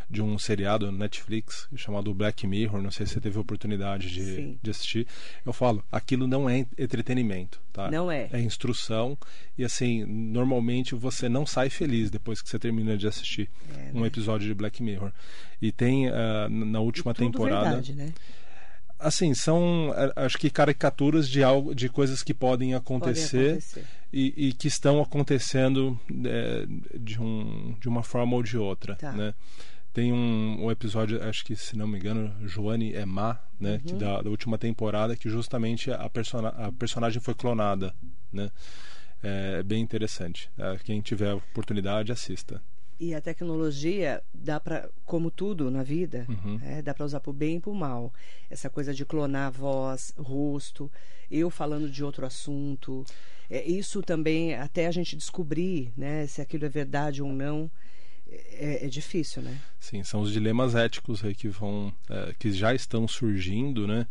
[0.09, 2.81] de um seriado no Netflix chamado Black Mirror.
[2.81, 4.59] Não sei se você teve a oportunidade de, Sim.
[4.63, 5.07] de assistir.
[5.45, 7.91] Eu falo, aquilo não é entretenimento, tá?
[7.91, 8.31] Não é.
[8.33, 9.17] É instrução
[9.59, 14.01] e assim normalmente você não sai feliz depois que você termina de assistir É, um
[14.01, 14.07] né?
[14.07, 15.13] episódio de Black Mirror.
[15.61, 18.15] E tem ah, na última Tudo temporada verdade, né?
[19.03, 23.85] Assim são eh, acho que caricaturas de algo de coisas que podem Podem acontecer, acontecer.
[24.13, 26.67] E, e que estão acontecendo eh,
[26.99, 29.13] de um de uma forma ou de outra Tá.
[29.13, 29.35] né
[29.93, 33.79] tem um, um episódio acho que se não me engano Joane é má né Uhum.
[33.81, 37.95] que da, da última temporada que justamente a, persona, a personagem foi clonada
[38.33, 38.51] né
[39.23, 42.63] é bem interessante Eh, quem tiver a oportunidade assista
[43.01, 46.61] E a tecnologia dá para, como tudo na vida, Uhum.
[46.63, 48.13] é, dá para usar para o bem e para o mal.
[48.49, 50.91] Essa coisa de clonar a voz, rosto,
[51.31, 53.05] eu falando de outro assunto.
[53.51, 57.71] É, isso também, até a gente descobrir né, se aquilo é verdade ou não,
[58.31, 59.61] é, é difícil, né?
[59.81, 64.07] Sim, são os dilemas éticos aí que vão, é, que já estão surgindo, né?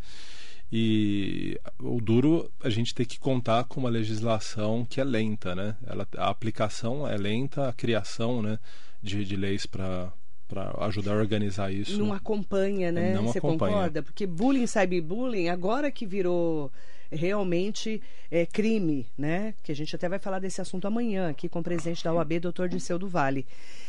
[0.71, 5.75] E o duro a gente tem que contar com uma legislação que é lenta, né?
[5.85, 8.57] Ela, a aplicação é lenta, a criação, né,
[9.01, 10.13] de, de leis para
[10.47, 11.97] para ajudar a organizar isso.
[11.97, 13.13] Não acompanha, né?
[13.13, 13.71] Não Você acompanha.
[13.71, 14.03] concorda?
[14.03, 16.69] Porque bullying, cyberbullying, agora que virou
[17.11, 19.53] realmente é, crime, né?
[19.61, 22.39] Que a gente até vai falar desse assunto amanhã aqui com o presidente da OAB,
[22.39, 23.45] doutor Dirceu do Vale.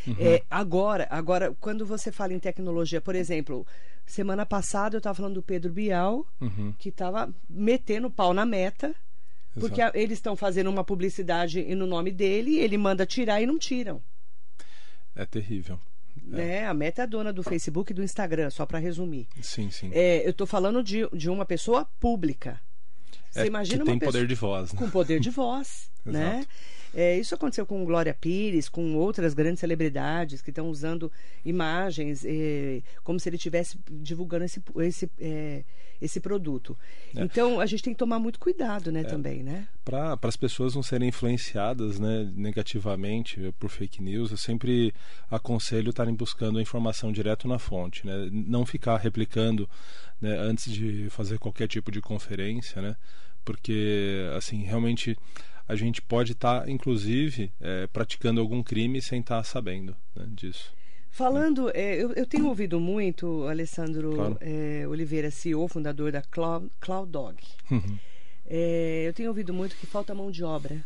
[0.07, 0.17] Uhum.
[0.19, 3.67] É, agora, agora, quando você fala em tecnologia, por exemplo,
[4.05, 8.95] semana passada eu estava falando do Pedro Bial, Uhum, que estava metendo pau na meta,
[9.55, 9.97] porque exato.
[9.97, 14.03] eles estão fazendo uma publicidade no nome dele, ele manda tirar e não tiram.
[15.15, 15.79] É terrível.
[16.25, 16.67] Né?
[16.67, 19.29] A meta é a dona do Facebook e do Instagram, só para resumir.
[19.41, 19.91] Sim, sim.
[19.93, 22.61] É, eu estou falando de, de uma pessoa pública.
[23.31, 24.79] Você É, imagina que tem uma pessoa poder de voz, né?
[24.79, 26.47] com poder de voz, né?
[26.95, 31.11] É, isso aconteceu com Glória Pires, com outras grandes celebridades que estão usando
[31.45, 35.65] imagens eh, como se ele estivesse divulgando esse, esse, eh,
[36.01, 36.77] esse produto.
[37.17, 37.23] É.
[37.23, 39.69] Então a gente tem que tomar muito cuidado, né, também, né?
[39.85, 44.95] para as pessoas não serem influenciadas né, negativamente por fake news, eu sempre
[45.31, 48.29] aconselho estarem buscando a informação direto na fonte, né?
[48.31, 49.69] não ficar replicando
[50.21, 52.97] né, antes de fazer qualquer tipo de conferência, né?
[53.45, 55.17] porque assim realmente
[55.69, 60.73] a gente pode estar, inclusive, eh, praticando algum crime sem estar sabendo né, disso.
[61.11, 64.39] Falando, eh, eu, eu tenho ouvido muito, Alessandro Claro.
[64.41, 67.37] eh, Oliveira, CEO, fundador da Cloud, Cloud Dog.
[67.71, 67.99] Uhum.
[68.47, 70.85] Eh, eu tenho ouvido muito que falta mão de obra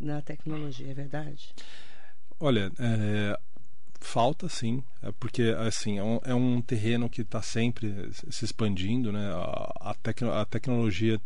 [0.00, 1.54] na tecnologia, é verdade?
[2.40, 3.38] Olha, é,
[4.00, 9.12] falta sim, é porque assim é um, é um terreno que está sempre se expandindo,
[9.12, 9.32] né?
[9.32, 11.20] A, a, tecno, a tecnologia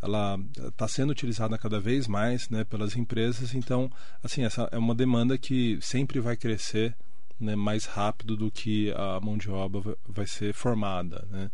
[0.00, 3.54] ela está sendo utilizada cada vez mais, né, pelas empresas.
[3.54, 3.90] Então,
[4.22, 6.94] assim, essa é uma demanda que sempre vai crescer,
[7.40, 11.50] né, mais rápido do que a mão de obra vai- ser formada, né?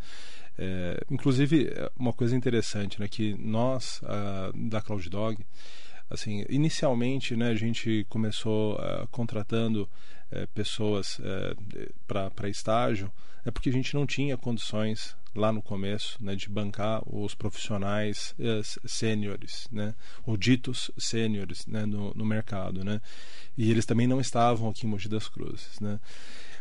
[0.56, 4.00] É, inclusive, é uma coisa interessante, né, que nós
[4.54, 5.44] da Cloud Dog
[6.10, 9.88] assim inicialmente né a gente começou eh, contratando
[10.30, 11.18] eh, pessoas
[12.06, 13.10] para estágio
[13.44, 18.34] é porque a gente não tinha condições lá no começo, né, de bancar os profissionais
[18.38, 19.94] eh, sêniores, né,
[20.24, 23.00] ou ditos sêniores, né, no, no mercado, né,
[23.56, 25.98] e eles também não estavam aqui em Mogi das Cruzes, né.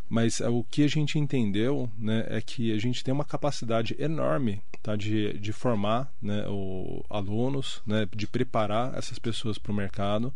[0.10, 3.96] Mas uh, o que a gente entendeu né, é que a gente tem uma capacidade
[3.98, 9.76] enorme tá, de, de formar né, o, alunos, né, de preparar essas pessoas para o
[9.76, 10.34] mercado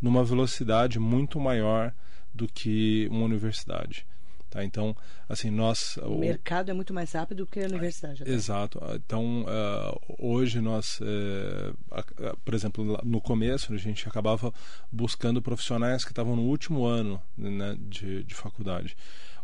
[0.00, 1.92] numa velocidade muito maior
[2.32, 4.06] do que uma universidade.
[4.50, 4.64] Tá?
[4.64, 4.96] Então,
[5.28, 5.96] assim, nós...
[5.98, 8.24] O, o, mercado é muito mais rápido que a universidade.
[8.24, 8.32] Até.
[8.32, 8.80] Exato.
[8.96, 14.52] Então, uh, hoje nós, uh, uh, por exemplo, no começo a gente acabava
[14.90, 18.96] buscando profissionais que estavam no último ano né, de, de faculdade.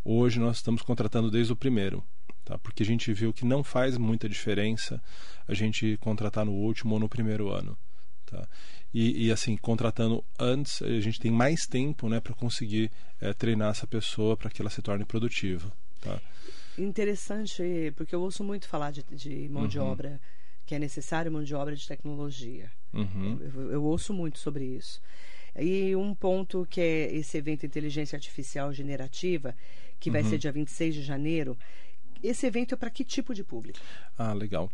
[0.05, 2.03] Hoje nós estamos contratando desde o primeiro.
[2.45, 2.59] Tá?
[2.59, 5.01] Porque a gente viu que não faz muita diferença
[5.47, 7.79] a gente contratar no último ou no primeiro ano.
[8.25, 8.49] Tá?
[8.95, 13.71] E, e, assim, contratando antes, a gente tem mais tempo né, para conseguir é, treinar
[13.71, 15.71] essa pessoa para que ela se torne produtiva.
[16.01, 16.21] Tá?
[16.79, 19.69] Interessante, porque eu ouço muito falar de, de mão uhum.
[19.69, 20.21] de obra,
[20.65, 22.71] que é necessário mão de obra de tecnologia.
[22.93, 23.39] Uhum.
[23.41, 25.01] Eu, eu, ouço muito sobre isso.
[25.59, 29.55] E um ponto que é esse evento Inteligência Artificial Generativa,
[29.99, 30.31] que vai uhum.
[30.31, 31.57] ser dia 26 de janeiro,
[32.23, 33.79] esse evento é para que tipo de público?
[34.19, 34.71] Ah, legal.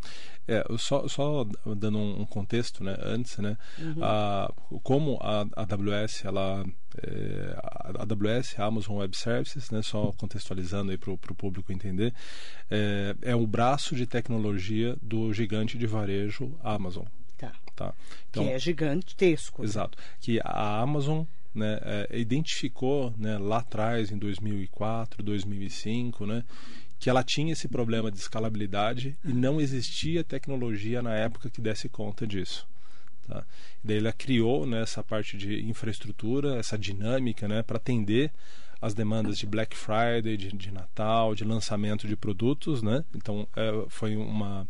[0.47, 4.03] É, só, só dando um contexto, né, antes, né, uhum.
[4.03, 4.53] a,
[4.83, 6.65] como a, a AWS, ela,
[6.99, 12.13] é, a AWS, a Amazon Web Services, né, só contextualizando aí para o público entender,
[12.71, 17.05] é, é o braço de tecnologia do gigante de varejo Amazon.
[17.37, 17.53] Tá.
[17.75, 17.95] tá?
[18.31, 19.65] Então, que é gigantesco.
[19.65, 19.99] Exato.
[20.21, 21.25] Que a Amazon
[21.55, 26.45] né, é, identificou né, lá atrás, em 2004, 2005, né,
[27.03, 31.89] que ela tinha esse problema de escalabilidade e não existia tecnologia na época que desse
[31.89, 32.65] conta disso.
[33.27, 33.45] Tá?
[33.83, 38.31] daí ela criou né, essa parte de infraestrutura, essa dinâmica né, para atender
[38.81, 42.83] as demandas de Black Friday, de, de, Natal, de lançamento de produtos.
[42.83, 43.05] Né?
[43.13, 44.69] Então é, foi uma,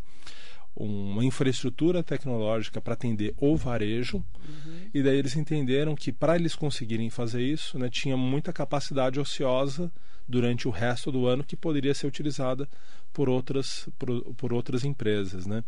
[0.74, 4.16] uma infraestrutura tecnológica para atender o varejo.
[4.16, 4.90] Uhum.
[4.92, 9.92] E daí eles entenderam que para eles conseguirem fazer isso, né, tinha muita capacidade ociosa
[10.26, 12.68] durante o resto do ano que poderia ser utilizada
[13.12, 15.62] por outras, por, por outras empresas, né?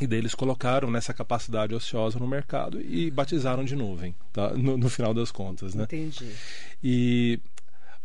[0.00, 4.50] E daí eles colocaram nessa capacidade ociosa no mercado e batizaram de nuvem, tá?
[4.50, 5.84] no, no final das contas, né?
[5.84, 6.32] Entendi.
[6.82, 7.40] E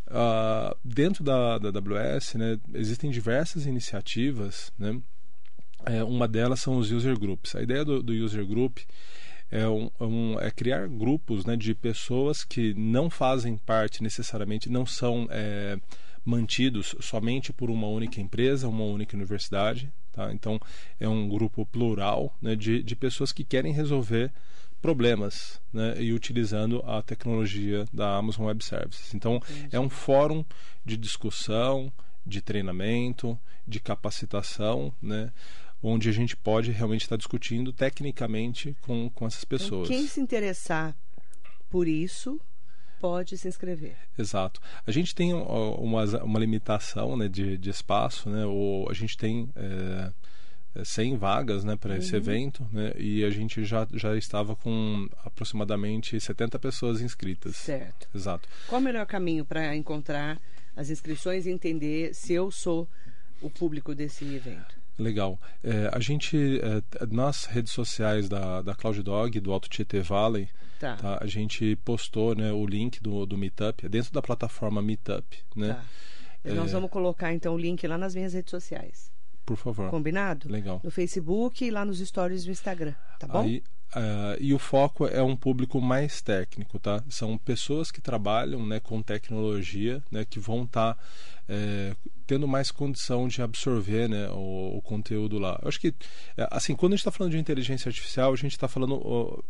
[0.08, 5.00] uh, dentro da, da AWS, né, existem diversas iniciativas, né?
[5.86, 7.54] É, uma delas são os user groups.
[7.54, 8.78] A ideia do, do user group
[9.50, 14.68] é, um, é um, é criar grupos né, de pessoas que não fazem parte necessariamente,
[14.68, 15.78] não são é,
[16.24, 19.92] mantidos somente por uma única empresa, uma única universidade.
[20.12, 20.32] Tá?
[20.32, 20.60] Então,
[20.98, 24.32] é um grupo plural né, de, de pessoas que querem resolver
[24.80, 29.14] problemas né, e utilizando a tecnologia da Amazon Web Services.
[29.14, 29.68] Então, Entendi.
[29.72, 30.44] é um fórum
[30.84, 31.92] de discussão,
[32.26, 35.32] de treinamento, de capacitação, né?
[35.84, 39.88] Onde a gente pode realmente estar discutindo tecnicamente com, com essas então, pessoas.
[39.88, 40.96] Então, quem se interessar
[41.68, 42.40] por isso
[42.98, 43.94] pode se inscrever.
[44.18, 44.62] Exato.
[44.86, 48.46] A gente tem uma, uma limitação né, de, de espaço, né?
[48.46, 50.10] Ou a gente tem é,
[50.82, 52.16] 100 vagas né, para esse uhum.
[52.16, 57.56] evento né, e a gente já, já estava com aproximadamente 70 pessoas inscritas.
[57.56, 58.08] Certo.
[58.14, 58.48] Exato.
[58.68, 60.40] Qual o melhor caminho para encontrar
[60.74, 62.88] as inscrições e entender se eu sou
[63.42, 64.83] o público desse evento?
[64.98, 65.40] Legal.
[65.62, 70.48] É, a gente, é, nas redes sociais da, da Cloud Dog, do Alto Tietê Valley,
[70.78, 70.96] tá.
[70.96, 75.38] Tá, a gente postou né, o link do, do Meetup, é dentro da plataforma Meetup.
[75.56, 75.74] Né?
[75.74, 75.82] Tá.
[76.44, 76.52] É...
[76.52, 79.10] Nós vamos colocar então o link lá nas minhas redes sociais.
[79.44, 79.90] Por favor.
[79.90, 80.50] Combinado?
[80.50, 80.80] Legal.
[80.82, 83.42] No Facebook e lá nos stories do Instagram, tá bom?
[83.42, 83.62] Aí,
[83.94, 87.04] uh, e o foco é um público mais técnico, tá?
[87.10, 91.00] São pessoas que trabalham né, com tecnologia, né, que vão estar tá,
[91.48, 91.94] é,
[92.26, 95.58] tendo mais condição de absorver né, o, o, conteúdo lá.
[95.62, 95.94] Eu acho que,
[96.36, 99.42] é, assim, quando a gente está falando de inteligência artificial, a gente está falando ó,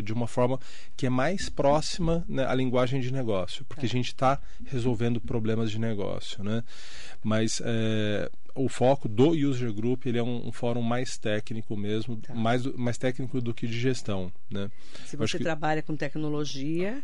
[0.00, 0.60] de uma forma
[0.96, 5.70] que é mais próxima né, à linguagem de negócio, porque a gente está resolvendo problemas
[5.70, 6.62] de negócio, né?
[7.22, 12.16] Mas é, o foco do user group ele é um, um fórum mais técnico mesmo,
[12.16, 12.34] tá.
[12.34, 14.70] mais, mais técnico do que de gestão, né?
[15.06, 15.86] Se você trabalha que...
[15.86, 17.02] com tecnologia,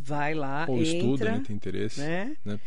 [0.00, 2.36] vai lá, ou entra, estuda, né, tem interesse, né?
[2.44, 2.60] né?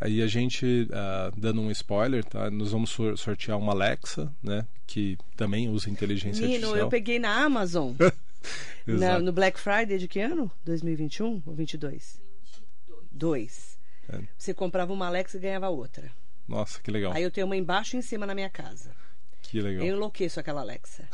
[0.00, 2.50] Aí a gente, uh, dando um spoiler, tá?
[2.50, 4.66] Nós vamos sortear uma Alexa, né?
[4.86, 6.76] Que também usa inteligência Nino, artificial.
[6.76, 7.94] eu peguei na Amazon.
[8.86, 10.50] na, no Black Friday de que ano?
[10.64, 12.20] 2021 ou 22?
[12.84, 13.10] 22.
[13.10, 13.78] Dois.
[14.08, 14.20] É.
[14.36, 16.10] Você comprava uma Alexa e ganhava outra.
[16.46, 17.12] Nossa, que legal.
[17.12, 18.90] Aí eu tenho uma embaixo e em cima na minha casa.
[19.50, 19.84] Que legal.
[19.84, 21.04] Eu enlouqueço aquela Alexa.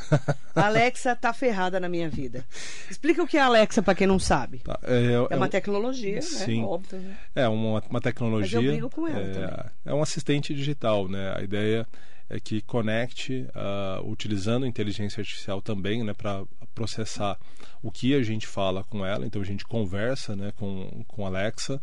[0.55, 2.45] A Alexa tá ferrada na minha vida.
[2.89, 4.59] Explica o que é a Alexa para quem não sabe.
[4.59, 6.61] Tá, é, É uma um- tecnologia, Sim.
[6.61, 6.67] né?
[6.67, 7.17] Óbvio, né?
[7.35, 8.59] É uma, uma tecnologia.
[8.59, 9.65] Mas eu brigo com ela é, também.
[9.85, 11.33] é um assistente digital, né?
[11.37, 11.87] A ideia
[12.29, 17.37] é que conecte, ah, utilizando inteligência artificial também, né, para processar
[17.83, 19.25] o que a gente fala com ela.
[19.25, 21.79] Então a gente conversa, né, com com a Alexa.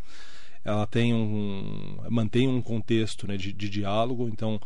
[0.64, 4.28] Ela tem um mantém um contexto, né, de, de diálogo.
[4.28, 4.60] Então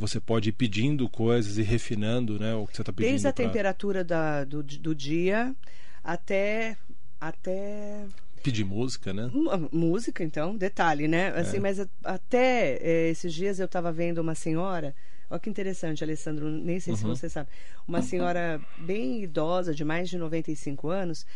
[0.00, 3.10] você pode ir pedindo coisas e refinando, né, o que você está pedindo.
[3.10, 5.54] Desde a pra- temperatura da- do, do dia
[6.02, 6.76] até
[7.20, 8.06] até
[8.42, 9.30] pedir música, né?
[9.34, 11.28] M- Música, então, detalhe, né?
[11.36, 11.60] Assim, É.
[11.60, 14.94] mas a- até eh, esses dias eu estava vendo uma senhora,
[15.28, 17.14] olha que interessante, Alessandro, nem sei se Uhum.
[17.14, 17.50] você sabe,
[17.86, 21.26] uma senhora bem idosa, de mais de 95 anos,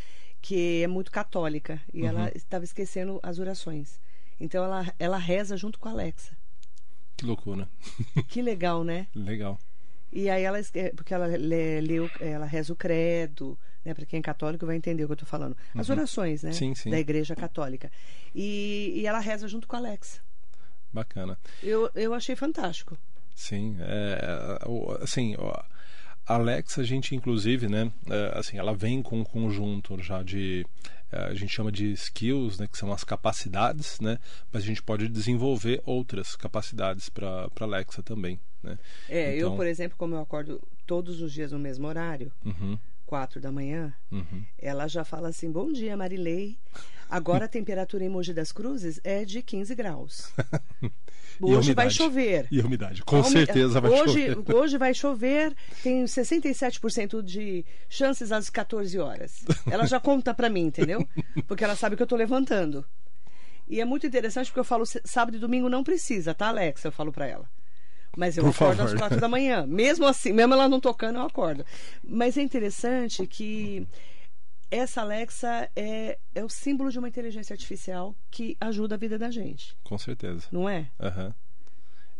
[0.41, 2.09] que é muito católica e Uhum.
[2.09, 4.01] ela estava esquecendo as orações.
[4.41, 6.35] Então ela, ela reza junto com a Alexa.
[7.17, 7.69] Que loucura.
[8.29, 9.07] Que legal, né?
[9.15, 9.59] Legal.
[10.12, 10.59] E aí ela,
[10.97, 13.93] porque ela o- ela reza o credo, né?
[13.95, 15.57] Para quem é católico vai entender o que eu estou falando.
[15.75, 16.51] As orações, né?
[16.51, 16.55] Uhum.
[16.57, 16.91] Sim, sim.
[16.91, 17.91] Da Igreja Católica.
[18.35, 20.21] E, e ela reza junto com a Alexa.
[20.93, 21.37] Bacana.
[21.62, 22.97] Eu, eu achei fantástico.
[23.35, 24.59] Sim, é,
[25.03, 25.53] assim, ó,
[26.27, 30.64] a Alexa, a gente inclusive, né, é, assim, ela vem com um conjunto já de,
[31.12, 34.18] é, a gente chama de skills, né, que são as capacidades, né,
[34.53, 38.79] mas a gente pode desenvolver outras capacidades para para Alexa também, né.
[39.09, 42.79] É, eu, Então- por exemplo, como eu acordo todos os dias no mesmo horário, Uhum,
[43.15, 44.43] quatro da manhã, uhum.
[44.59, 46.59] ela já fala assim: Bom dia, Marilei.
[47.09, 50.33] Agora a temperatura em Mogi das Cruzes é de 15 graus.
[51.41, 52.49] Hoje vai chover.
[52.51, 54.51] E a umidade, com certeza vai hoje, chover.
[54.55, 59.45] Hoje vai chover, tem 67% de chances às 14 horas.
[59.71, 61.07] Ela já conta pra mim, entendeu?
[61.47, 62.85] Porque ela sabe que eu tô levantando.
[63.69, 66.89] E é muito interessante porque eu falo "S- sábado e domingo não precisa, tá, Alexa?
[66.89, 67.49] Eu falo pra ela.
[68.17, 68.93] Mas eu Por acordo favor.
[68.95, 69.65] às quatro da manhã.
[69.69, 71.65] Mesmo assim, mesmo ela não tocando, eu acordo.
[72.03, 73.87] Mas é interessante que
[74.71, 79.31] essa Alexa é, é o símbolo de uma inteligência artificial que ajuda a vida da
[79.31, 80.47] gente, Com certeza.
[80.51, 80.89] não é?
[81.01, 81.35] Aham.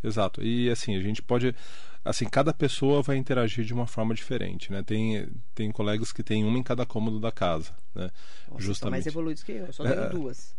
[0.03, 0.43] Exato.
[0.43, 1.55] E assim, a gente pode.
[2.03, 4.83] Assim, cada pessoa vai interagir de uma forma diferente, né?
[4.83, 8.03] Tem, tem colegas que tem uma em cada cômodo da casa, né?
[8.03, 8.11] Nossa,
[8.45, 9.07] são mais Justamente.
[9.07, 10.55] evoluídos que eu, eu só É, tenho duas.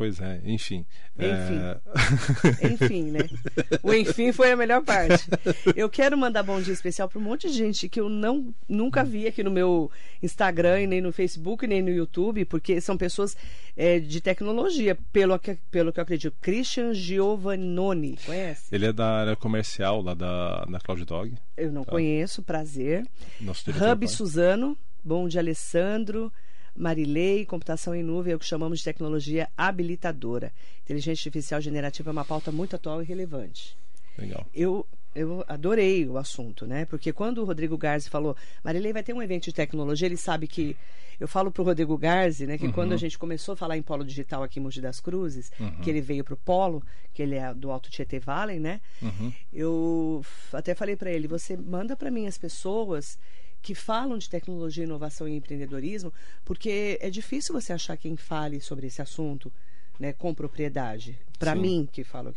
[0.00, 0.86] Pois é, enfim.
[1.18, 1.58] Enfim.
[1.60, 3.20] É, Enfim, né?
[3.84, 5.28] O enfim foi a melhor parte.
[5.76, 9.04] Eu quero mandar bom dia especial para um monte de gente que eu não nunca
[9.04, 9.90] vi aqui no meu
[10.22, 13.36] Instagram, nem no Facebook, nem no YouTube, porque são pessoas
[13.76, 16.34] é, de tecnologia, pelo que, pelo que eu acredito.
[16.40, 18.74] Christian Giovannoni, conhece?
[18.74, 21.34] Ele é da área comercial lá da, da Cloud Dog.
[21.58, 21.90] Eu não Tá.
[21.90, 23.06] conheço, prazer.
[23.38, 23.70] Nosso.
[23.70, 24.08] Hub pai.
[24.08, 26.32] Suzano, bom dia Alessandro,
[26.76, 30.52] Marilei, computação em nuvem é o que chamamos de tecnologia habilitadora.
[30.84, 33.76] Inteligência artificial generativa é uma pauta muito atual e relevante.
[34.18, 34.46] Legal.
[34.54, 36.84] Eu, eu adorei o assunto, né?
[36.84, 40.46] Porque quando o Rodrigo Garzi falou, Marilei vai ter um evento de tecnologia, ele sabe
[40.46, 40.76] que.
[41.18, 42.72] Eu falo pro Rodrigo Garzi, né, que Uhum.
[42.72, 45.52] quando a gente começou a falar em polo digital aqui em Mogi das Cruzes,
[45.82, 48.80] que ele veio pro polo, que ele é do Alto Tietê Valley, né?
[49.02, 49.30] Uhum.
[49.52, 53.18] Eu até falei para ele, você manda para mim as pessoas
[53.62, 56.12] que falam de tecnologia, inovação e empreendedorismo,
[56.44, 59.52] porque é difícil você achar quem fale sobre esse assunto,
[59.98, 61.18] né, com propriedade.
[61.38, 62.34] Para mim que falo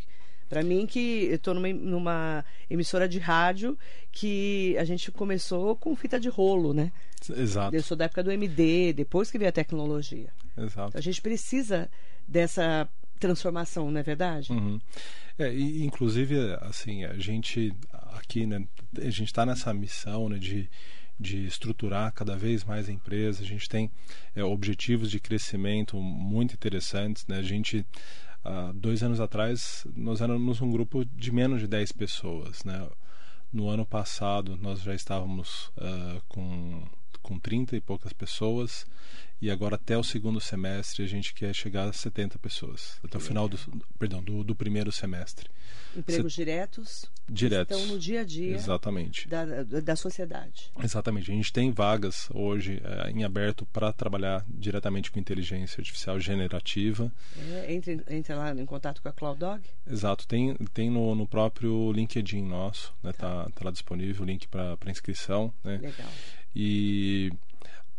[0.48, 3.76] para mim que eu estou numa, numa emissora de rádio
[4.12, 6.92] que a gente começou com fita de rolo, né?
[7.36, 7.74] Exato.
[7.74, 10.28] Eu sou da época do MD, depois que veio a tecnologia.
[10.56, 10.90] Exato.
[10.90, 11.90] Então, a gente precisa
[12.28, 14.52] dessa transformação, não é verdade?
[14.52, 14.78] Uhum.
[15.38, 17.74] É, e, inclusive, assim, a gente
[18.12, 18.64] aqui, né,
[18.98, 20.70] a gente está nessa missão né, de,
[21.18, 23.42] de estruturar cada vez mais a empresa.
[23.42, 23.90] A gente tem
[24.34, 27.26] é, objetivos de crescimento muito interessantes.
[27.26, 27.38] Né?
[27.38, 27.86] A gente,
[28.44, 32.64] há dois anos atrás, nós éramos um grupo de menos de 10 pessoas.
[32.64, 32.88] Né?
[33.52, 36.82] No ano passado, nós já estávamos ah, com,
[37.24, 38.86] com 30 e poucas pessoas.
[39.42, 42.98] E agora, até o segundo semestre, a gente quer chegar a 70 pessoas.
[43.02, 43.58] Até o final do,
[43.98, 45.50] perdão, do, do primeiro semestre.
[45.96, 47.76] Empregos diretos Diretos.
[47.76, 49.28] estão no dia a dia Exatamente.
[49.28, 50.70] da, da, da sociedade.
[50.82, 51.30] Exatamente.
[51.30, 57.10] A gente tem vagas hoje eh, em aberto para trabalhar diretamente com inteligência artificial generativa.
[57.38, 59.62] É, entre, entre lá em contato com a Cloud Dog.
[59.86, 60.26] Exato.
[60.26, 63.12] Tem, tem no, no próprio LinkedIn nosso, né?
[63.12, 65.78] Tá, tá lá disponível o link para inscrição, né?
[65.78, 66.10] Legal.
[66.54, 67.32] E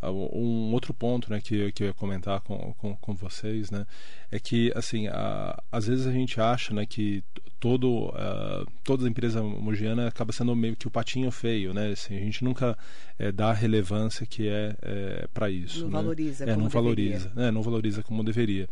[0.02, 3.86] ah, um outro ponto né, que, que eu ia comentar com, com, com vocês né,
[4.32, 7.24] é que assim a, às vezes a gente acha né, que
[7.60, 11.94] todo uh, toda a empresa mogiana acaba sendo meio que o patinho feio, né?
[11.94, 12.78] Assim, a gente nunca
[13.18, 15.82] é, dá a relevância que é, é para isso.
[15.82, 15.94] Não né?
[15.94, 16.46] valoriza.
[16.46, 17.50] É, não valoriza, né?
[17.50, 18.70] Não valoriza como deveria.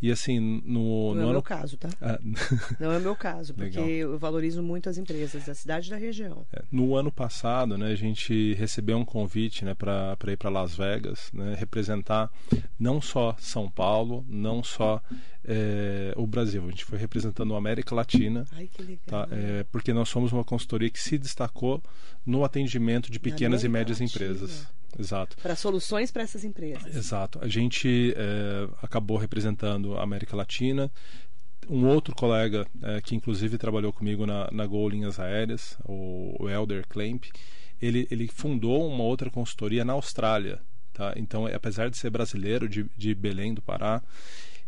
[0.00, 1.14] E assim, no.
[1.14, 1.32] Não no é o ano...
[1.32, 1.88] meu caso, tá?
[2.00, 2.18] Ah,
[2.78, 5.96] Não é o meu caso, porque eu valorizo muito as empresas da cidade e da
[5.96, 6.46] região.
[6.52, 10.74] É, No ano passado, né, a gente recebeu um convite né, para ir para Las
[10.76, 12.30] Vegas, né, representar
[12.78, 15.00] não só São Paulo, não só
[15.46, 16.62] é, o Brasil.
[16.64, 18.98] A gente foi representando a América Latina, Ai, que legal.
[19.06, 21.82] tá, é, porque nós somos uma consultoria que se destacou
[22.24, 24.24] no atendimento de pequenas e médias Latina.
[24.24, 24.66] empresas.
[24.98, 25.36] Exato.
[25.42, 26.94] Para soluções para essas empresas.
[26.94, 27.38] Exato.
[27.42, 30.90] A gente é, acabou representando a América Latina.
[31.68, 36.48] Um outro colega é, que inclusive trabalhou comigo na, na Gol Linhas Aéreas, o, o
[36.48, 37.24] Elder Klemp,
[37.80, 40.60] ele, ele fundou uma outra consultoria na Austrália.
[40.92, 41.12] Tá?
[41.16, 44.02] Então, apesar de ser brasileiro, de, de Belém do Pará,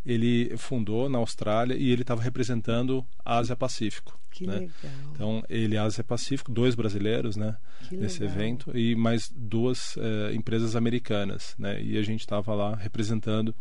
[0.09, 4.18] ele fundou na Austrália e ele estava representando a Ásia Pacífico.
[4.30, 4.54] Que né?
[4.54, 4.72] legal.
[5.12, 7.56] Então, ele é Ásia Pacífico, dois brasileiros, né?
[7.86, 8.36] Que nesse legal.
[8.36, 11.82] evento e mais duas eh, empresas americanas, né?
[11.82, 13.54] E a gente estava lá representando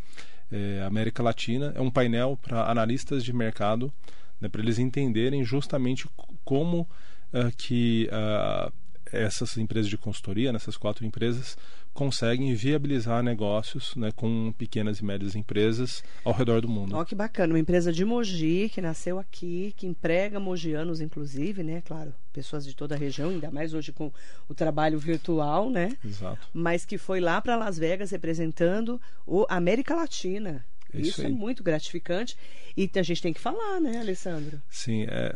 [0.50, 1.72] eh, a América Latina.
[1.74, 3.92] É um painel para analistas de mercado,
[4.40, 4.48] né?
[4.48, 6.08] Para eles entenderem justamente
[6.44, 6.88] como
[7.30, 8.72] ah, que ah,
[9.12, 11.58] essas empresas de consultoria, nessas quatro empresas,
[11.98, 14.12] conseguem viabilizar negócios, né?
[14.14, 16.94] Com pequenas e médias empresas ao redor do mundo.
[16.94, 17.52] Ó, que bacana.
[17.52, 21.82] Uma empresa de Mogi, que nasceu aqui, que emprega mogianos, inclusive, né?
[21.84, 24.12] Claro, pessoas de toda a região, ainda mais hoje com
[24.48, 25.96] o trabalho virtual, né?
[26.04, 26.46] Exato.
[26.54, 30.64] Mas que foi lá para Las Vegas representando o América Latina.
[30.94, 32.36] É isso Isso é muito gratificante.
[32.76, 34.62] E a gente tem que falar, né, Alessandro?
[34.70, 35.32] Sim, é,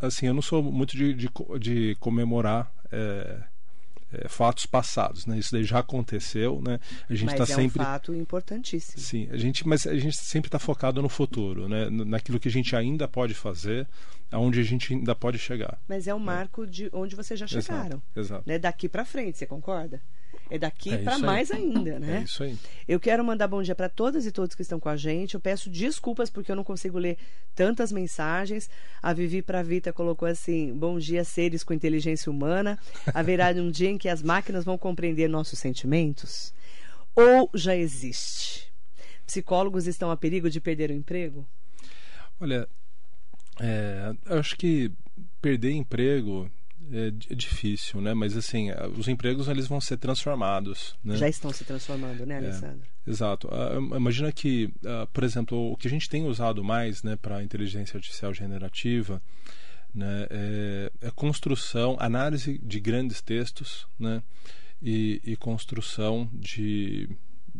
[0.00, 1.28] assim, eu não sou muito de, de,
[1.60, 3.42] de comemorar é,
[4.12, 5.38] é, fatos passados, né?
[5.38, 6.78] Isso daí já aconteceu, né?
[7.08, 9.00] A gente está é sempre um fato importantíssimo.
[9.00, 11.88] Sim, a gente, mas a gente sempre está focado no futuro, né?
[11.90, 13.86] Naquilo que a gente ainda pode fazer,
[14.30, 15.78] aonde a gente ainda pode chegar.
[15.88, 17.86] Mas é um marco de onde vocês já chegaram.
[17.86, 18.02] Exato.
[18.16, 18.42] exato.
[18.46, 18.58] Né?
[18.58, 20.00] Daqui para frente, você concorda?
[20.48, 22.18] É daqui É para mais ainda, né?
[22.20, 22.56] É isso aí.
[22.86, 25.34] Eu quero mandar bom dia para todas e todos que estão com a gente.
[25.34, 27.18] Eu peço desculpas porque eu não consigo ler
[27.54, 28.70] tantas mensagens.
[29.02, 32.78] A Vivi Pravita colocou assim: Bom dia, seres com inteligência humana.
[33.12, 36.54] Haverá um dia em que as máquinas vão compreender nossos sentimentos?
[37.14, 38.72] Ou já existe?
[39.26, 41.46] Psicólogos estão a perigo de perder o emprego?
[42.38, 42.68] Olha,
[43.58, 44.92] é, eu acho que
[45.40, 46.50] perder emprego
[46.92, 48.14] é, é difícil, né?
[48.14, 51.16] Mas assim, eh, os empregos eles vão ser transformados, né?
[51.16, 52.86] Já estão se transformando, né, Alessandro?
[53.06, 53.48] Exato.
[53.50, 57.42] Ah, imagina que, ah, por exemplo, o que a gente tem usado mais né, para
[57.42, 59.22] inteligência artificial generativa
[59.94, 64.22] né, é, é construção, análise de grandes textos né,
[64.82, 67.08] e, e construção de,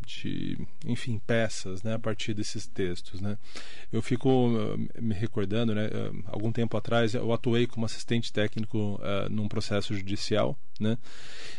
[0.06, 3.20] de, enfim, peças né, a partir desses textos.
[3.20, 3.38] Né.
[3.92, 8.98] Eu fico ah, me recordando, né, ah, algum tempo atrás, eu atuei como assistente técnico
[9.02, 10.98] ah, num processo judicial, né,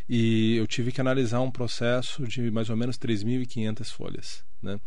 [0.09, 4.43] e eu tive que analisar um processo de mais ou menos 3.500 folhas.
[4.61, 4.79] Né.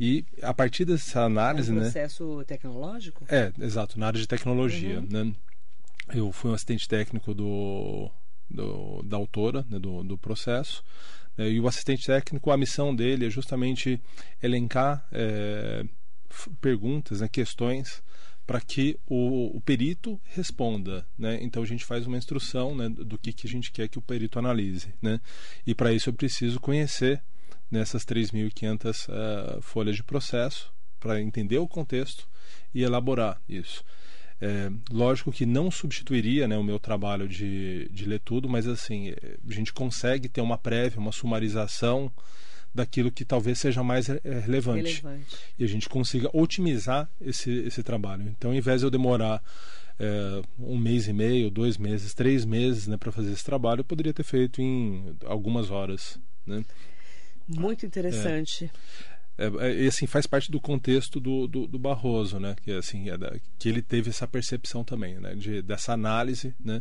[0.00, 3.24] E a partir dessa É análise, um né, processo tecnológico?
[3.28, 5.08] é, exato, na área de tecnologia, Uhum.
[5.10, 5.34] né?
[6.12, 8.10] Eu fui um assistente técnico do,
[8.50, 10.82] do da autora né, do, do processo.
[11.36, 14.00] né, e o assistente técnico, a missão dele é justamente
[14.42, 15.84] elencar é,
[16.60, 18.02] perguntas, né, questões
[18.46, 21.38] para que o, o perito responda, né?
[21.40, 24.02] Então a gente faz uma instrução, né, do que, que a gente quer que o
[24.02, 25.18] perito analise, né?
[25.66, 27.22] E para isso eu preciso conhecer
[27.70, 32.28] nessas 3.500 eh, folhas de processo para entender o contexto
[32.74, 33.82] e elaborar isso.
[34.46, 39.08] É, lógico que não substituiria né, o meu trabalho de, de ler tudo, mas assim
[39.08, 42.12] eh, a gente consegue ter uma prévia, uma sumarização
[42.74, 45.36] daquilo que talvez seja mais eh, relevante Relevante.
[45.58, 48.28] e a gente consiga otimizar esse, esse trabalho.
[48.36, 49.42] Então, ao invés de eu demorar
[49.98, 53.84] é, um mês e meio, dois meses, três meses né, para fazer esse trabalho, eu
[53.84, 56.18] poderia ter feito em algumas horas.
[56.46, 56.62] Né?
[57.48, 58.64] Muito interessante.
[58.64, 62.54] É, é, e assim faz parte do contexto do, do, do Barroso, né?
[62.62, 65.34] Que assim é da- que ele teve essa percepção também, né?
[65.34, 66.80] De, dessa análise, né?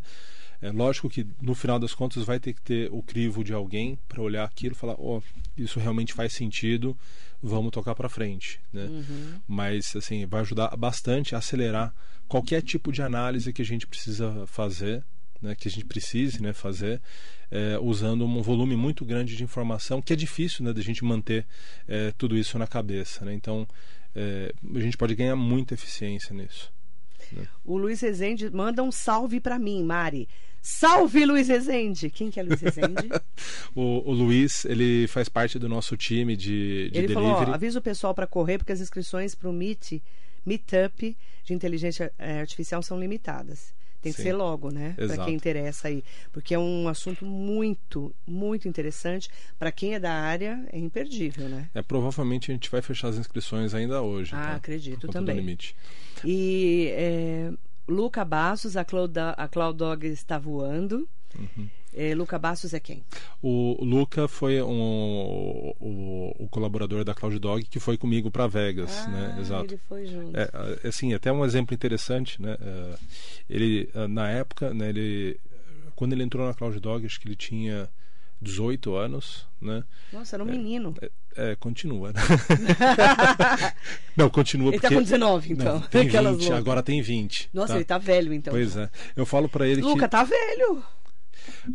[0.62, 4.00] É lógico que no final das contas vai ter que ter o crivo de alguém
[4.08, 5.20] para olhar aquilo e falar, ó,
[5.58, 6.98] isso realmente faz sentido,
[7.42, 8.86] vamos tocar para frente, né?
[8.86, 9.42] Uhum.
[9.48, 11.94] Mas assim vai ajudar bastante a acelerar
[12.30, 15.04] qualquer tipo de análise que a gente precisa fazer,
[15.42, 15.54] né?
[15.54, 16.54] Que a gente precise, né?
[16.54, 17.02] Fazer
[17.54, 20.74] é, usando um volume muito grande de informação que é difícil, né?
[20.74, 21.46] Da gente manter
[21.88, 23.32] é, tudo isso na cabeça, né?
[23.32, 23.68] Então
[24.16, 26.74] é, a gente pode ganhar muita eficiência nisso.
[27.64, 30.28] O Luiz Rezende manda um salve para mim, Mari.
[30.62, 32.10] Salve, Luiz Rezende!
[32.10, 33.10] Quem que é Luiz Rezende?
[33.76, 37.14] O, o Luiz, ele faz parte do nosso time de, de Ele delivery.
[37.14, 40.00] falou, ó, avisa o pessoal para correr, porque as inscrições para o Meet,
[40.46, 43.74] meetup de inteligência artificial são limitadas.
[44.04, 44.24] Tem que Sim.
[44.24, 44.94] ser logo, né?
[44.98, 46.04] Para quem interessa aí.
[46.34, 49.30] Porque é um assunto muito, muito interessante.
[49.58, 51.70] Para quem é da área, é imperdível, né?
[51.74, 54.36] É, provavelmente a gente vai fechar as inscrições ainda hoje.
[54.36, 54.56] Ah, tá?
[54.56, 55.38] acredito também.
[55.38, 55.74] Limite.
[56.26, 57.54] E é,
[57.88, 61.08] Luca Bassos, a Cloud, a Cloud Dog está voando.
[61.34, 61.70] Uhum.
[61.96, 63.04] É, Luca Bassos é quem?
[63.42, 69.06] O Luca foi um, o, o colaborador da Cloud Dog que foi comigo para Vegas,
[69.08, 69.36] né?
[69.36, 69.66] Ah, Exato.
[69.66, 70.36] ele foi junto.
[70.36, 72.58] É, assim, até um exemplo interessante, né?
[72.60, 72.96] É,
[73.50, 75.40] Ele, ah, na época, né, ele,
[75.96, 77.90] quando ele entrou na Cloud Dog, acho que ele tinha
[78.42, 79.84] 18 anos, né?
[80.12, 80.94] Nossa, era um menino.
[81.36, 82.22] É, continua, né?
[84.16, 84.94] Não, continua Ele porque...
[84.94, 85.80] tá com 19, então.
[85.80, 86.60] Não, tem Aquelas 20, loucas.
[86.60, 87.50] agora tem 20.
[87.54, 87.76] Nossa, tá?
[87.76, 88.54] ele tá velho, então.
[88.54, 88.90] Pois é.
[89.16, 90.84] Eu falo para ele Luca, que tá velho.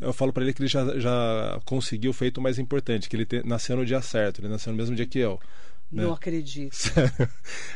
[0.00, 3.26] Eu falo para ele que ele já, já conseguiu o feito mais importante, que ele
[3.26, 5.40] te- nasceu no dia certo, ele nasceu no mesmo dia que eu.
[5.90, 6.02] né?
[6.02, 6.74] Não acredito.
[6.76, 7.28] Sério.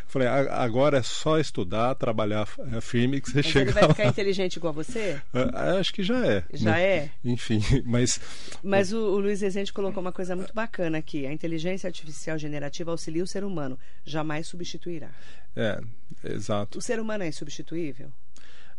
[0.07, 3.83] Falei, "A- agora é só estudar, trabalhar é, firme que você Mas chega ele vai
[3.85, 5.19] lá." ficar inteligente igual você?
[5.33, 6.45] Ah, Acho que já é.
[6.53, 6.83] Já né?
[6.97, 7.11] é?
[7.25, 8.21] Enfim, mas
[8.63, 11.27] Mas o, o Luiz Rezende colocou uma coisa muito bacana aqui.
[11.27, 15.09] A inteligência artificial generativa auxilia o ser humano, jamais substituirá.
[15.57, 15.81] é,
[16.25, 16.79] exato.
[16.79, 18.13] O ser humano é insubstituível?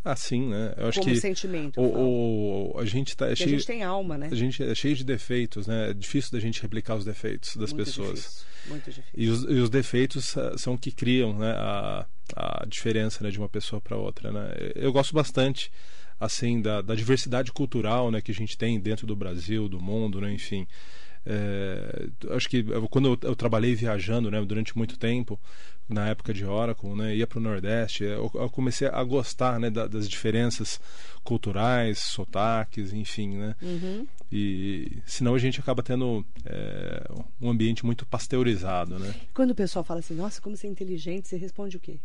[0.06, 0.74] Assim, né?
[0.76, 1.80] Eu acho Como que sentimento.
[1.80, 4.28] o, o- a gente tá é Porque a cheio, gente tem alma, né?
[4.30, 5.92] a gente é cheio de defeitos, né?
[5.92, 8.10] É difícil da gente replicar os defeitos das Muito pessoas.
[8.20, 9.12] Difícil, muito difícil.
[9.16, 13.38] E os, e os defeitos são o que criam né, a, a diferença né, de
[13.40, 14.30] uma pessoa para outra.
[14.32, 14.54] Né?
[14.76, 15.72] Eu gosto bastante
[16.20, 20.20] assim da, da diversidade cultural né, que a gente tem dentro do Brasil, do mundo,
[20.20, 20.68] né, enfim.
[21.26, 25.40] É, acho que quando eu, eu trabalhei viajando né, durante muito tempo,
[25.88, 29.70] na época de Oracle, né, ia para o Nordeste, eu, eu comecei a gostar né,
[29.70, 30.80] da- das diferenças
[31.24, 33.38] culturais, sotaques, enfim.
[33.38, 33.56] Né?
[33.62, 34.08] Uhum.
[34.32, 37.04] E senão a gente acaba tendo é,
[37.40, 39.14] um ambiente muito pasteurizado, né?
[39.34, 42.00] Quando o pessoal fala assim, nossa, como você é inteligente, você responde o quê?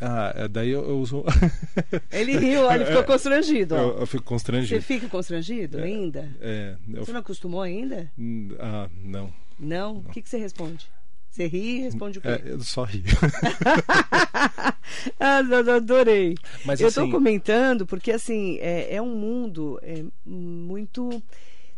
[0.00, 1.24] Ah, é, daí eu, eu uso.
[2.10, 3.74] Ele riu, ele ficou constrangido.
[3.74, 3.78] ó.
[3.78, 4.82] eu, eu fico Você constrangido.
[4.82, 6.28] fica constrangido ainda?
[6.40, 8.10] É, eu, Você não acostumou ainda?
[8.58, 9.32] ah, não.
[9.58, 9.96] Não?
[9.98, 10.88] O que, que você responde?
[11.30, 12.28] Você ri e responde o quê?
[12.28, 13.04] É, eu só rio.
[15.18, 16.36] ah, eu adorei.
[16.64, 21.22] Mas eu estou assim, comentando porque assim é, é um mundo é, muito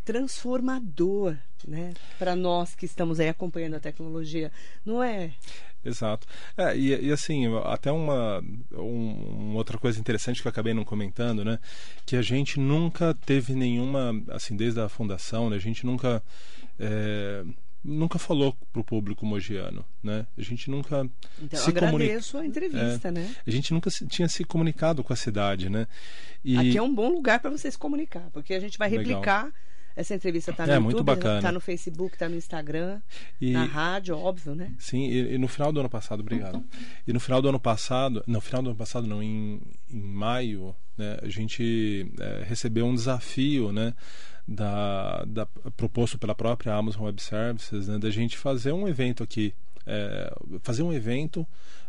[0.04, 1.36] transformador,
[1.66, 1.94] né?
[2.18, 4.50] Para nós que estamos aí acompanhando a tecnologia,
[4.84, 5.30] não é?
[5.84, 6.26] Exato.
[6.56, 10.84] É, e, e assim, até uma, um- uma outra coisa interessante que eu acabei não
[10.84, 11.58] comentando, né?
[12.06, 15.56] Que a gente nunca teve nenhuma, assim, desde a fundação, né?
[15.56, 16.22] A gente nunca.
[16.78, 17.44] é,
[17.84, 20.26] nunca falou pro público mogiano, né?
[20.38, 21.06] A gente nunca
[21.42, 23.30] Então, se agradeço a entrevista, né?
[23.46, 25.86] A gente nunca se- tinha se comunicado com a cidade, né?
[26.42, 29.20] E Aqui é um bom lugar para você se comunicar, porque a gente vai Legal.
[29.96, 31.40] Essa entrevista está no É, YouTube, muito bacana.
[31.40, 33.00] tá no Facebook, tá no Instagram,
[33.40, 34.72] e- na rádio, óbvio, né?
[34.78, 36.64] Sim, e, e no final do ano passado, obrigado.
[37.06, 40.74] E no final do ano passado, no final do ano passado, não, em, em maio,
[40.98, 43.94] né, a gente é, recebeu um desafio, né,
[44.46, 49.54] da, da proposto pela própria Amazon Web Services, né, da gente fazer um evento aqui,
[49.86, 50.32] é,
[50.62, 51.46] fazer um evento,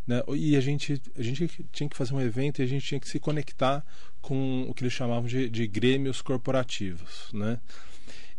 [0.08, 3.00] né, e a gente a gente tinha que fazer um evento e a gente tinha
[3.00, 3.84] que se conectar
[4.22, 7.60] com o que eles chamavam de, de grêmios corporativos, né?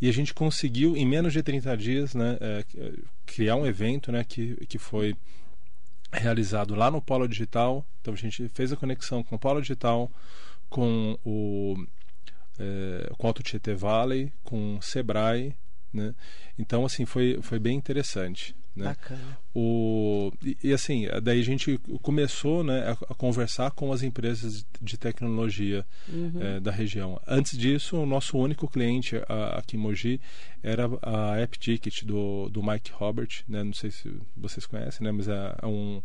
[0.00, 2.64] E a gente conseguiu, em menos de 30 dias, né, é,
[3.24, 5.16] criar um evento né, que, que foi
[6.12, 7.84] realizado lá no Polo Digital.
[8.00, 10.10] Então a gente fez a conexão com o Polo Digital,
[10.68, 11.76] com o
[12.58, 15.54] é, com o Alto Tietê Valley, com o Sebrae.
[15.92, 16.14] Né?
[16.58, 18.54] Então, assim, foi, foi bem interessante.
[18.74, 18.86] Né?
[18.86, 19.38] Bacana.
[19.58, 24.66] O, e, e, assim, daí a gente começou né, a, a conversar com as empresas
[24.82, 25.82] de tecnologia
[26.12, 26.32] Uhum.
[26.40, 27.18] eh, da região.
[27.26, 30.20] Antes disso, o nosso único cliente a- aqui em Mogi
[30.62, 33.64] era a App Ticket do, do Mike Robert, né?
[33.64, 35.10] não sei se vocês conhecem, né?
[35.10, 36.02] mas é, é um,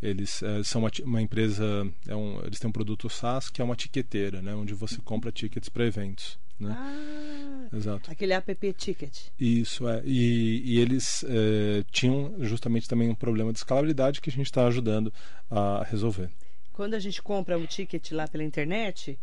[0.00, 3.64] eles eh, são uma, uma empresa, é um, eles têm um produto SaaS que é
[3.64, 4.54] uma tiqueteira, né?
[4.54, 6.42] onde você compra tickets para eventos.
[6.58, 6.70] Né?
[6.78, 8.08] Ah, Exato.
[8.12, 9.12] aquele app ticket.
[9.40, 10.00] Isso é.
[10.04, 14.66] E, e eles eh, tinham justamente também um problema de escalabilidade que a gente está
[14.66, 15.12] ajudando
[15.50, 16.30] a resolver.
[16.72, 19.18] Quando a gente compra um ticket lá pela internet,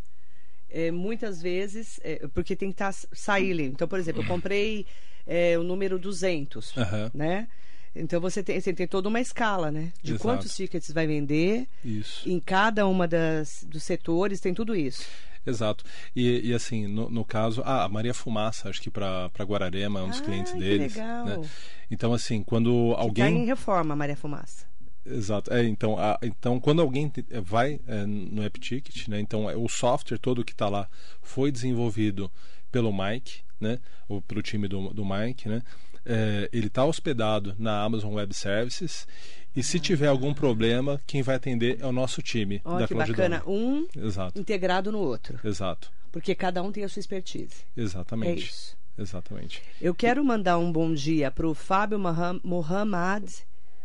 [0.69, 4.85] é, muitas vezes, é, porque tem que estar sair Então, por exemplo, eu comprei
[5.25, 7.11] é, o número 200, Aham.
[7.13, 7.47] né?
[7.93, 9.91] Então você tem, você tem toda uma escala, né?
[10.01, 10.23] De Exato.
[10.23, 12.27] quantos tickets vai vender, Isso.
[12.29, 15.05] em cada uma das dos setores, tem tudo isso.
[15.45, 15.83] Exato.
[16.15, 20.03] E, e assim, no, no caso, ah, a Maria Fumaça, acho que para Guararema, é
[20.03, 20.95] um dos Ah, clientes que deles.
[20.95, 21.25] legal.
[21.25, 21.49] né?
[21.89, 23.37] Então, assim, quando Está alguém.
[23.43, 24.65] em reforma, Maria Fumaça.
[25.05, 25.51] Exato.
[25.51, 29.19] É, então, a- então, quando alguém é, vai é, no AppTicket, né?
[29.19, 30.87] Então, é, o software todo que está lá
[31.23, 32.31] foi desenvolvido
[32.71, 33.79] pelo Mike, né?
[34.07, 35.63] Ou pelo time do, do Mike, né?
[36.05, 39.07] É, ele está hospedado na Amazon Web Services
[39.55, 42.93] e se tiver algum problema, quem vai atender é o nosso time Ó, da que
[42.93, 43.39] Cloud bacana.
[43.39, 43.51] Dog.
[43.51, 45.39] Um Exato, integrado no outro.
[45.43, 47.63] exato, Porque cada um tem a sua expertise.
[47.75, 48.77] É exatamente, isso.
[48.97, 49.61] exatamente.
[49.81, 53.29] Eu quero mandar um bom dia para o Fábio Moham- Mohammad,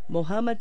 [0.09, 0.61] Mohammad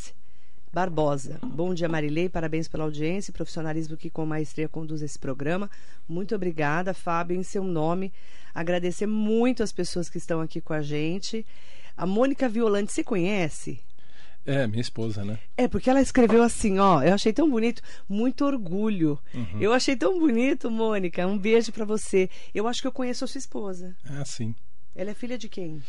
[0.75, 1.39] Barbosa.
[1.41, 2.27] Bom dia, Marilei.
[2.27, 5.71] Parabéns pela audiência e profissionalismo que com maestria conduz esse programa.
[6.05, 8.11] Muito obrigada, Fábio, em seu nome.
[8.53, 11.45] Agradecer muito as pessoas que estão aqui com a gente.
[11.95, 13.79] A Mônica Violante, você conhece?
[14.45, 15.39] É, minha esposa, né?
[15.55, 19.17] É, porque ela escreveu assim, ó, eu achei tão bonito, muito orgulho.
[19.33, 19.61] Uhum.
[19.61, 21.25] Eu achei tão bonito, Mônica.
[21.25, 22.29] Um beijo pra você.
[22.53, 23.95] Eu acho que eu conheço a sua esposa.
[24.11, 24.53] É assim.
[24.93, 25.81] Ela é filha de quem?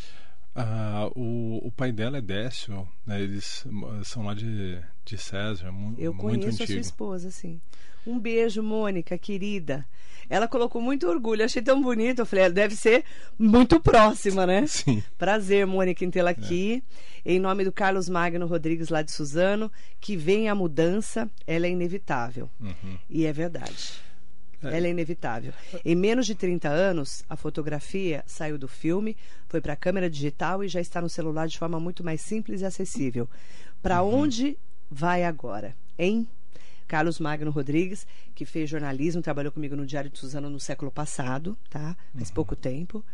[0.56, 3.20] Ah, o, o pai dela é Décio, né?
[3.20, 3.64] Eles
[4.04, 7.60] são lá de, de César, mu Eu muito conheço a sua esposa, sim.
[8.06, 9.84] Um beijo, Mônica, querida.
[10.30, 12.20] Ela colocou muito orgulho, achei tão bonito.
[12.20, 13.04] Eu falei, ela deve ser
[13.38, 14.66] muito próxima, né?
[14.66, 15.02] Sim.
[15.18, 16.10] Prazer, Mônica, em É.
[16.10, 16.82] tê-la aqui.
[17.24, 21.70] Em nome do Carlos Magno Rodrigues, lá de Suzano, que vem a mudança, ela é
[21.70, 22.48] inevitável.
[22.60, 22.98] Uhum.
[23.10, 23.92] E é verdade.
[24.68, 24.76] É.
[24.76, 25.52] Ela é inevitável.
[25.84, 29.16] Em menos de 30 anos, a fotografia saiu do filme,
[29.48, 32.60] foi para a câmera digital e já está no celular de forma muito mais simples
[32.60, 33.28] e acessível.
[33.82, 34.22] Para Uhum.
[34.22, 34.56] onde
[34.90, 35.74] vai agora?
[35.98, 36.26] Hein?
[36.88, 41.56] Carlos Magno Rodrigues, que fez jornalismo, trabalhou comigo no Diário de Suzano no século passado,
[41.68, 41.96] tá?
[42.14, 43.04] Faz pouco tempo.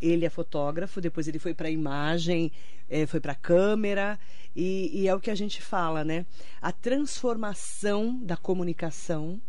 [0.00, 2.50] Ele é fotógrafo, depois ele foi para imagem,
[2.90, 4.18] eh, foi para câmera,
[4.56, 6.26] e, e é o que a gente fala, né?
[6.60, 9.40] A transformação da comunicação.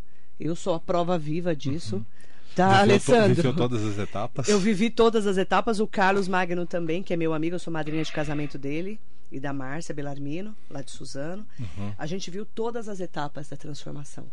[0.43, 2.05] Eu sou a prova viva disso.
[2.53, 3.35] Tá, Viveu Alessandro?
[3.35, 4.47] viveu todas as etapas.
[4.49, 5.79] Eu vivi todas as etapas.
[5.79, 8.99] O Carlos Magno também, que é meu amigo, eu sou madrinha de casamento dele
[9.31, 11.45] e da Márcia Belarmino, lá de Suzano.
[11.57, 11.93] Uhum.
[11.97, 14.25] A gente viu todas as etapas da transformação.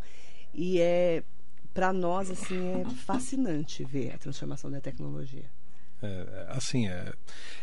[0.52, 1.22] E é
[1.72, 5.44] para nós assim é fascinante ver a transformação da tecnologia.
[6.02, 7.12] É, assim, é,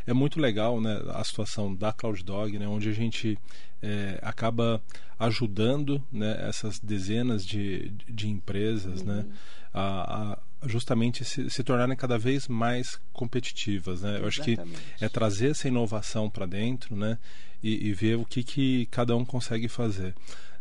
[0.06, 3.38] é muito legal né, a situação da Cloud Dog, né, onde a gente
[3.82, 4.82] é, acaba
[5.20, 9.26] ajudando né, essas dezenas de, de empresas né,
[9.74, 14.02] a, a justamente se, se tornarem cada vez mais competitivas.
[14.02, 14.20] Né?
[14.20, 14.58] Eu acho que
[15.00, 17.18] é trazer essa inovação para dentro né,
[17.62, 20.16] e, e ver o que, que cada um consegue fazer.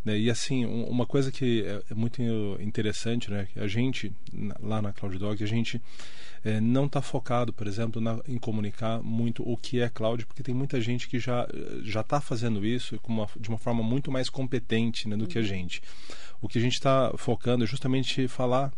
[0.06, 0.16] Né?
[0.20, 2.22] E assim, um- uma coisa que é é muito
[2.60, 3.48] interessante, né?
[3.56, 4.12] A gente,
[4.62, 5.82] lá na Cloud Dog, a gente
[6.44, 10.44] eh, não está focado, por exemplo, na- em comunicar muito o que é cloud, porque
[10.44, 11.48] tem muita gente que já
[11.82, 15.42] já está fazendo isso uma- de uma forma muito mais competente né, do que a
[15.42, 15.82] gente.
[16.40, 18.72] O que a gente está focando é justamente falar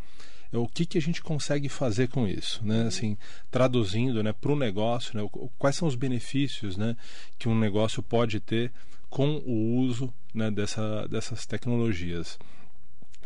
[0.50, 2.84] é o que, que a gente consegue fazer com isso, né?
[2.86, 3.18] Assim,
[3.50, 6.96] traduzindo, né, para o negócio, né, quais são os benefícios, né,
[7.38, 8.72] que um negócio pode ter
[9.08, 12.38] com o uso, né, dessa, dessas tecnologias.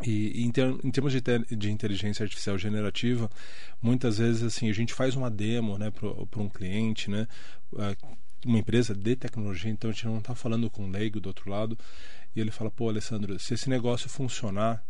[0.04, 3.30] E em, ter- em termos de, te- de inteligência artificial generativa,
[3.80, 7.28] muitas vezes assim a gente faz uma demo, né, para um cliente, né,
[7.78, 7.94] ah,
[8.44, 11.48] uma empresa de tecnologia, então a gente não está falando com um leigo do outro
[11.48, 11.78] lado,
[12.34, 14.82] e ele fala, pô, Alessandro, se esse negócio funcionar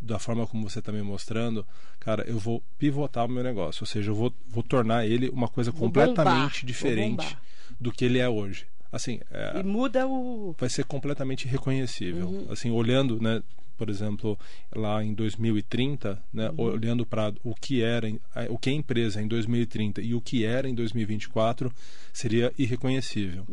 [0.00, 1.66] da forma como você está me mostrando,
[2.00, 5.48] cara, eu vou pivotar o meu negócio, ou seja, eu vou, vou tornar ele uma
[5.48, 7.36] coisa Vou completamente bombar, diferente
[7.78, 8.66] do que ele é hoje.
[8.94, 12.46] Assim, é, E muda o vai ser completamente reconhecível.
[12.48, 13.42] Assim, olhando, né,
[13.76, 14.38] por exemplo,
[14.72, 18.08] lá em 2030, né, olhando para o que era,
[18.48, 21.72] o que é empresa em 2030 e o que era em 2024,
[22.12, 23.44] seria irreconhecível.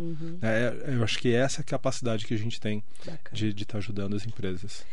[0.44, 3.52] É, eu acho que essa é a capacidade que a gente tem Bacana.
[3.54, 4.86] de estar ajudando as empresas.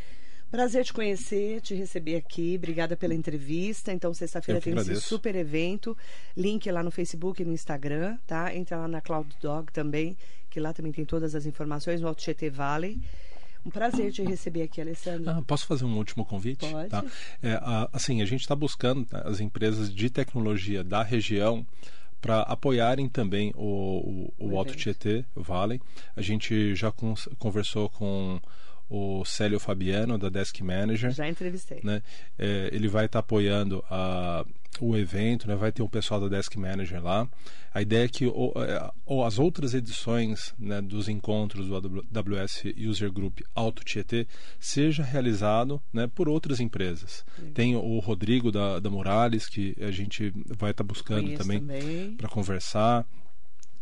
[0.51, 2.55] Prazer te conhecer, te receber aqui.
[2.57, 3.93] Obrigada pela entrevista.
[3.93, 5.07] Então, sexta-feira tem esse agradeço.
[5.09, 5.97] super evento.
[6.37, 8.55] Link lá no Facebook e no Instagram, tá?
[8.55, 10.17] Entra lá na Cloud Dog também,
[10.49, 12.99] que lá também tem todas as informações, no Alto Tietê Valley.
[13.67, 15.29] Um prazer te receber aqui, Alessandro.
[15.31, 16.67] Ah, posso fazer um último convite?
[16.71, 16.89] Pode.
[16.89, 17.05] Tá?
[17.43, 21.67] É, a- assim, a gente está buscando tá, as empresas de tecnologia da região
[22.23, 24.75] para apoiarem também o, o, O Alto.
[24.75, 25.81] Tietê Valley.
[26.17, 26.91] A gente já
[27.39, 28.41] conversou com
[28.91, 31.11] o Célio Fabiano, da Desk Manager.
[31.11, 31.81] Já entrevistei.
[31.85, 32.03] Né?
[32.39, 34.45] É, ele vai estar apoiando a,
[34.81, 35.55] o evento, né?
[35.55, 37.29] vai ter o pessoal da Desk Manager lá.
[37.75, 42.65] A ideia é que o, é, o- as outras edições né, dos encontros do AWS
[42.79, 44.27] User Group Alto Tietê
[44.59, 47.25] seja realizado né, por outras empresas.
[47.55, 52.15] Tem o Rodrigo da, da Morales, que a gente vai estar buscando Conheço também também.
[52.17, 53.05] para conversar.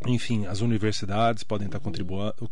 [0.07, 1.80] Enfim, as universidades podem estar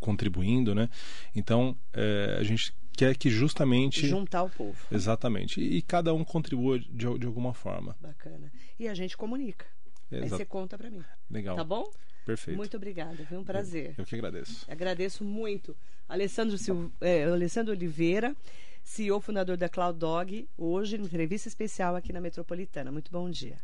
[0.01, 0.89] contribuindo, né?
[1.35, 4.79] Então, é, a gente quer que justamente Juntar o povo.
[4.91, 5.61] Exatamente.
[5.61, 7.97] E, e cada um contribua de, de alguma forma.
[8.01, 8.51] Bacana.
[8.79, 9.67] E a gente comunica.
[10.11, 11.03] Aí Exa- você conta pra mim.
[11.31, 11.57] Legal.
[11.57, 11.91] Tá bom?
[12.25, 12.57] Perfeito.
[12.57, 13.25] Muito obrigada.
[13.27, 13.95] Foi um prazer.
[13.99, 14.65] Eu que agradeço.
[14.69, 15.77] Agradeço muito.
[16.09, 16.89] Alessandro, Sil...
[17.01, 18.35] é, Alessandro Oliveira,
[18.83, 22.91] CEO fundador da Cloud Dog, hoje em entrevista especial aqui na Metropolitana.
[22.91, 23.59] Muito bom dia.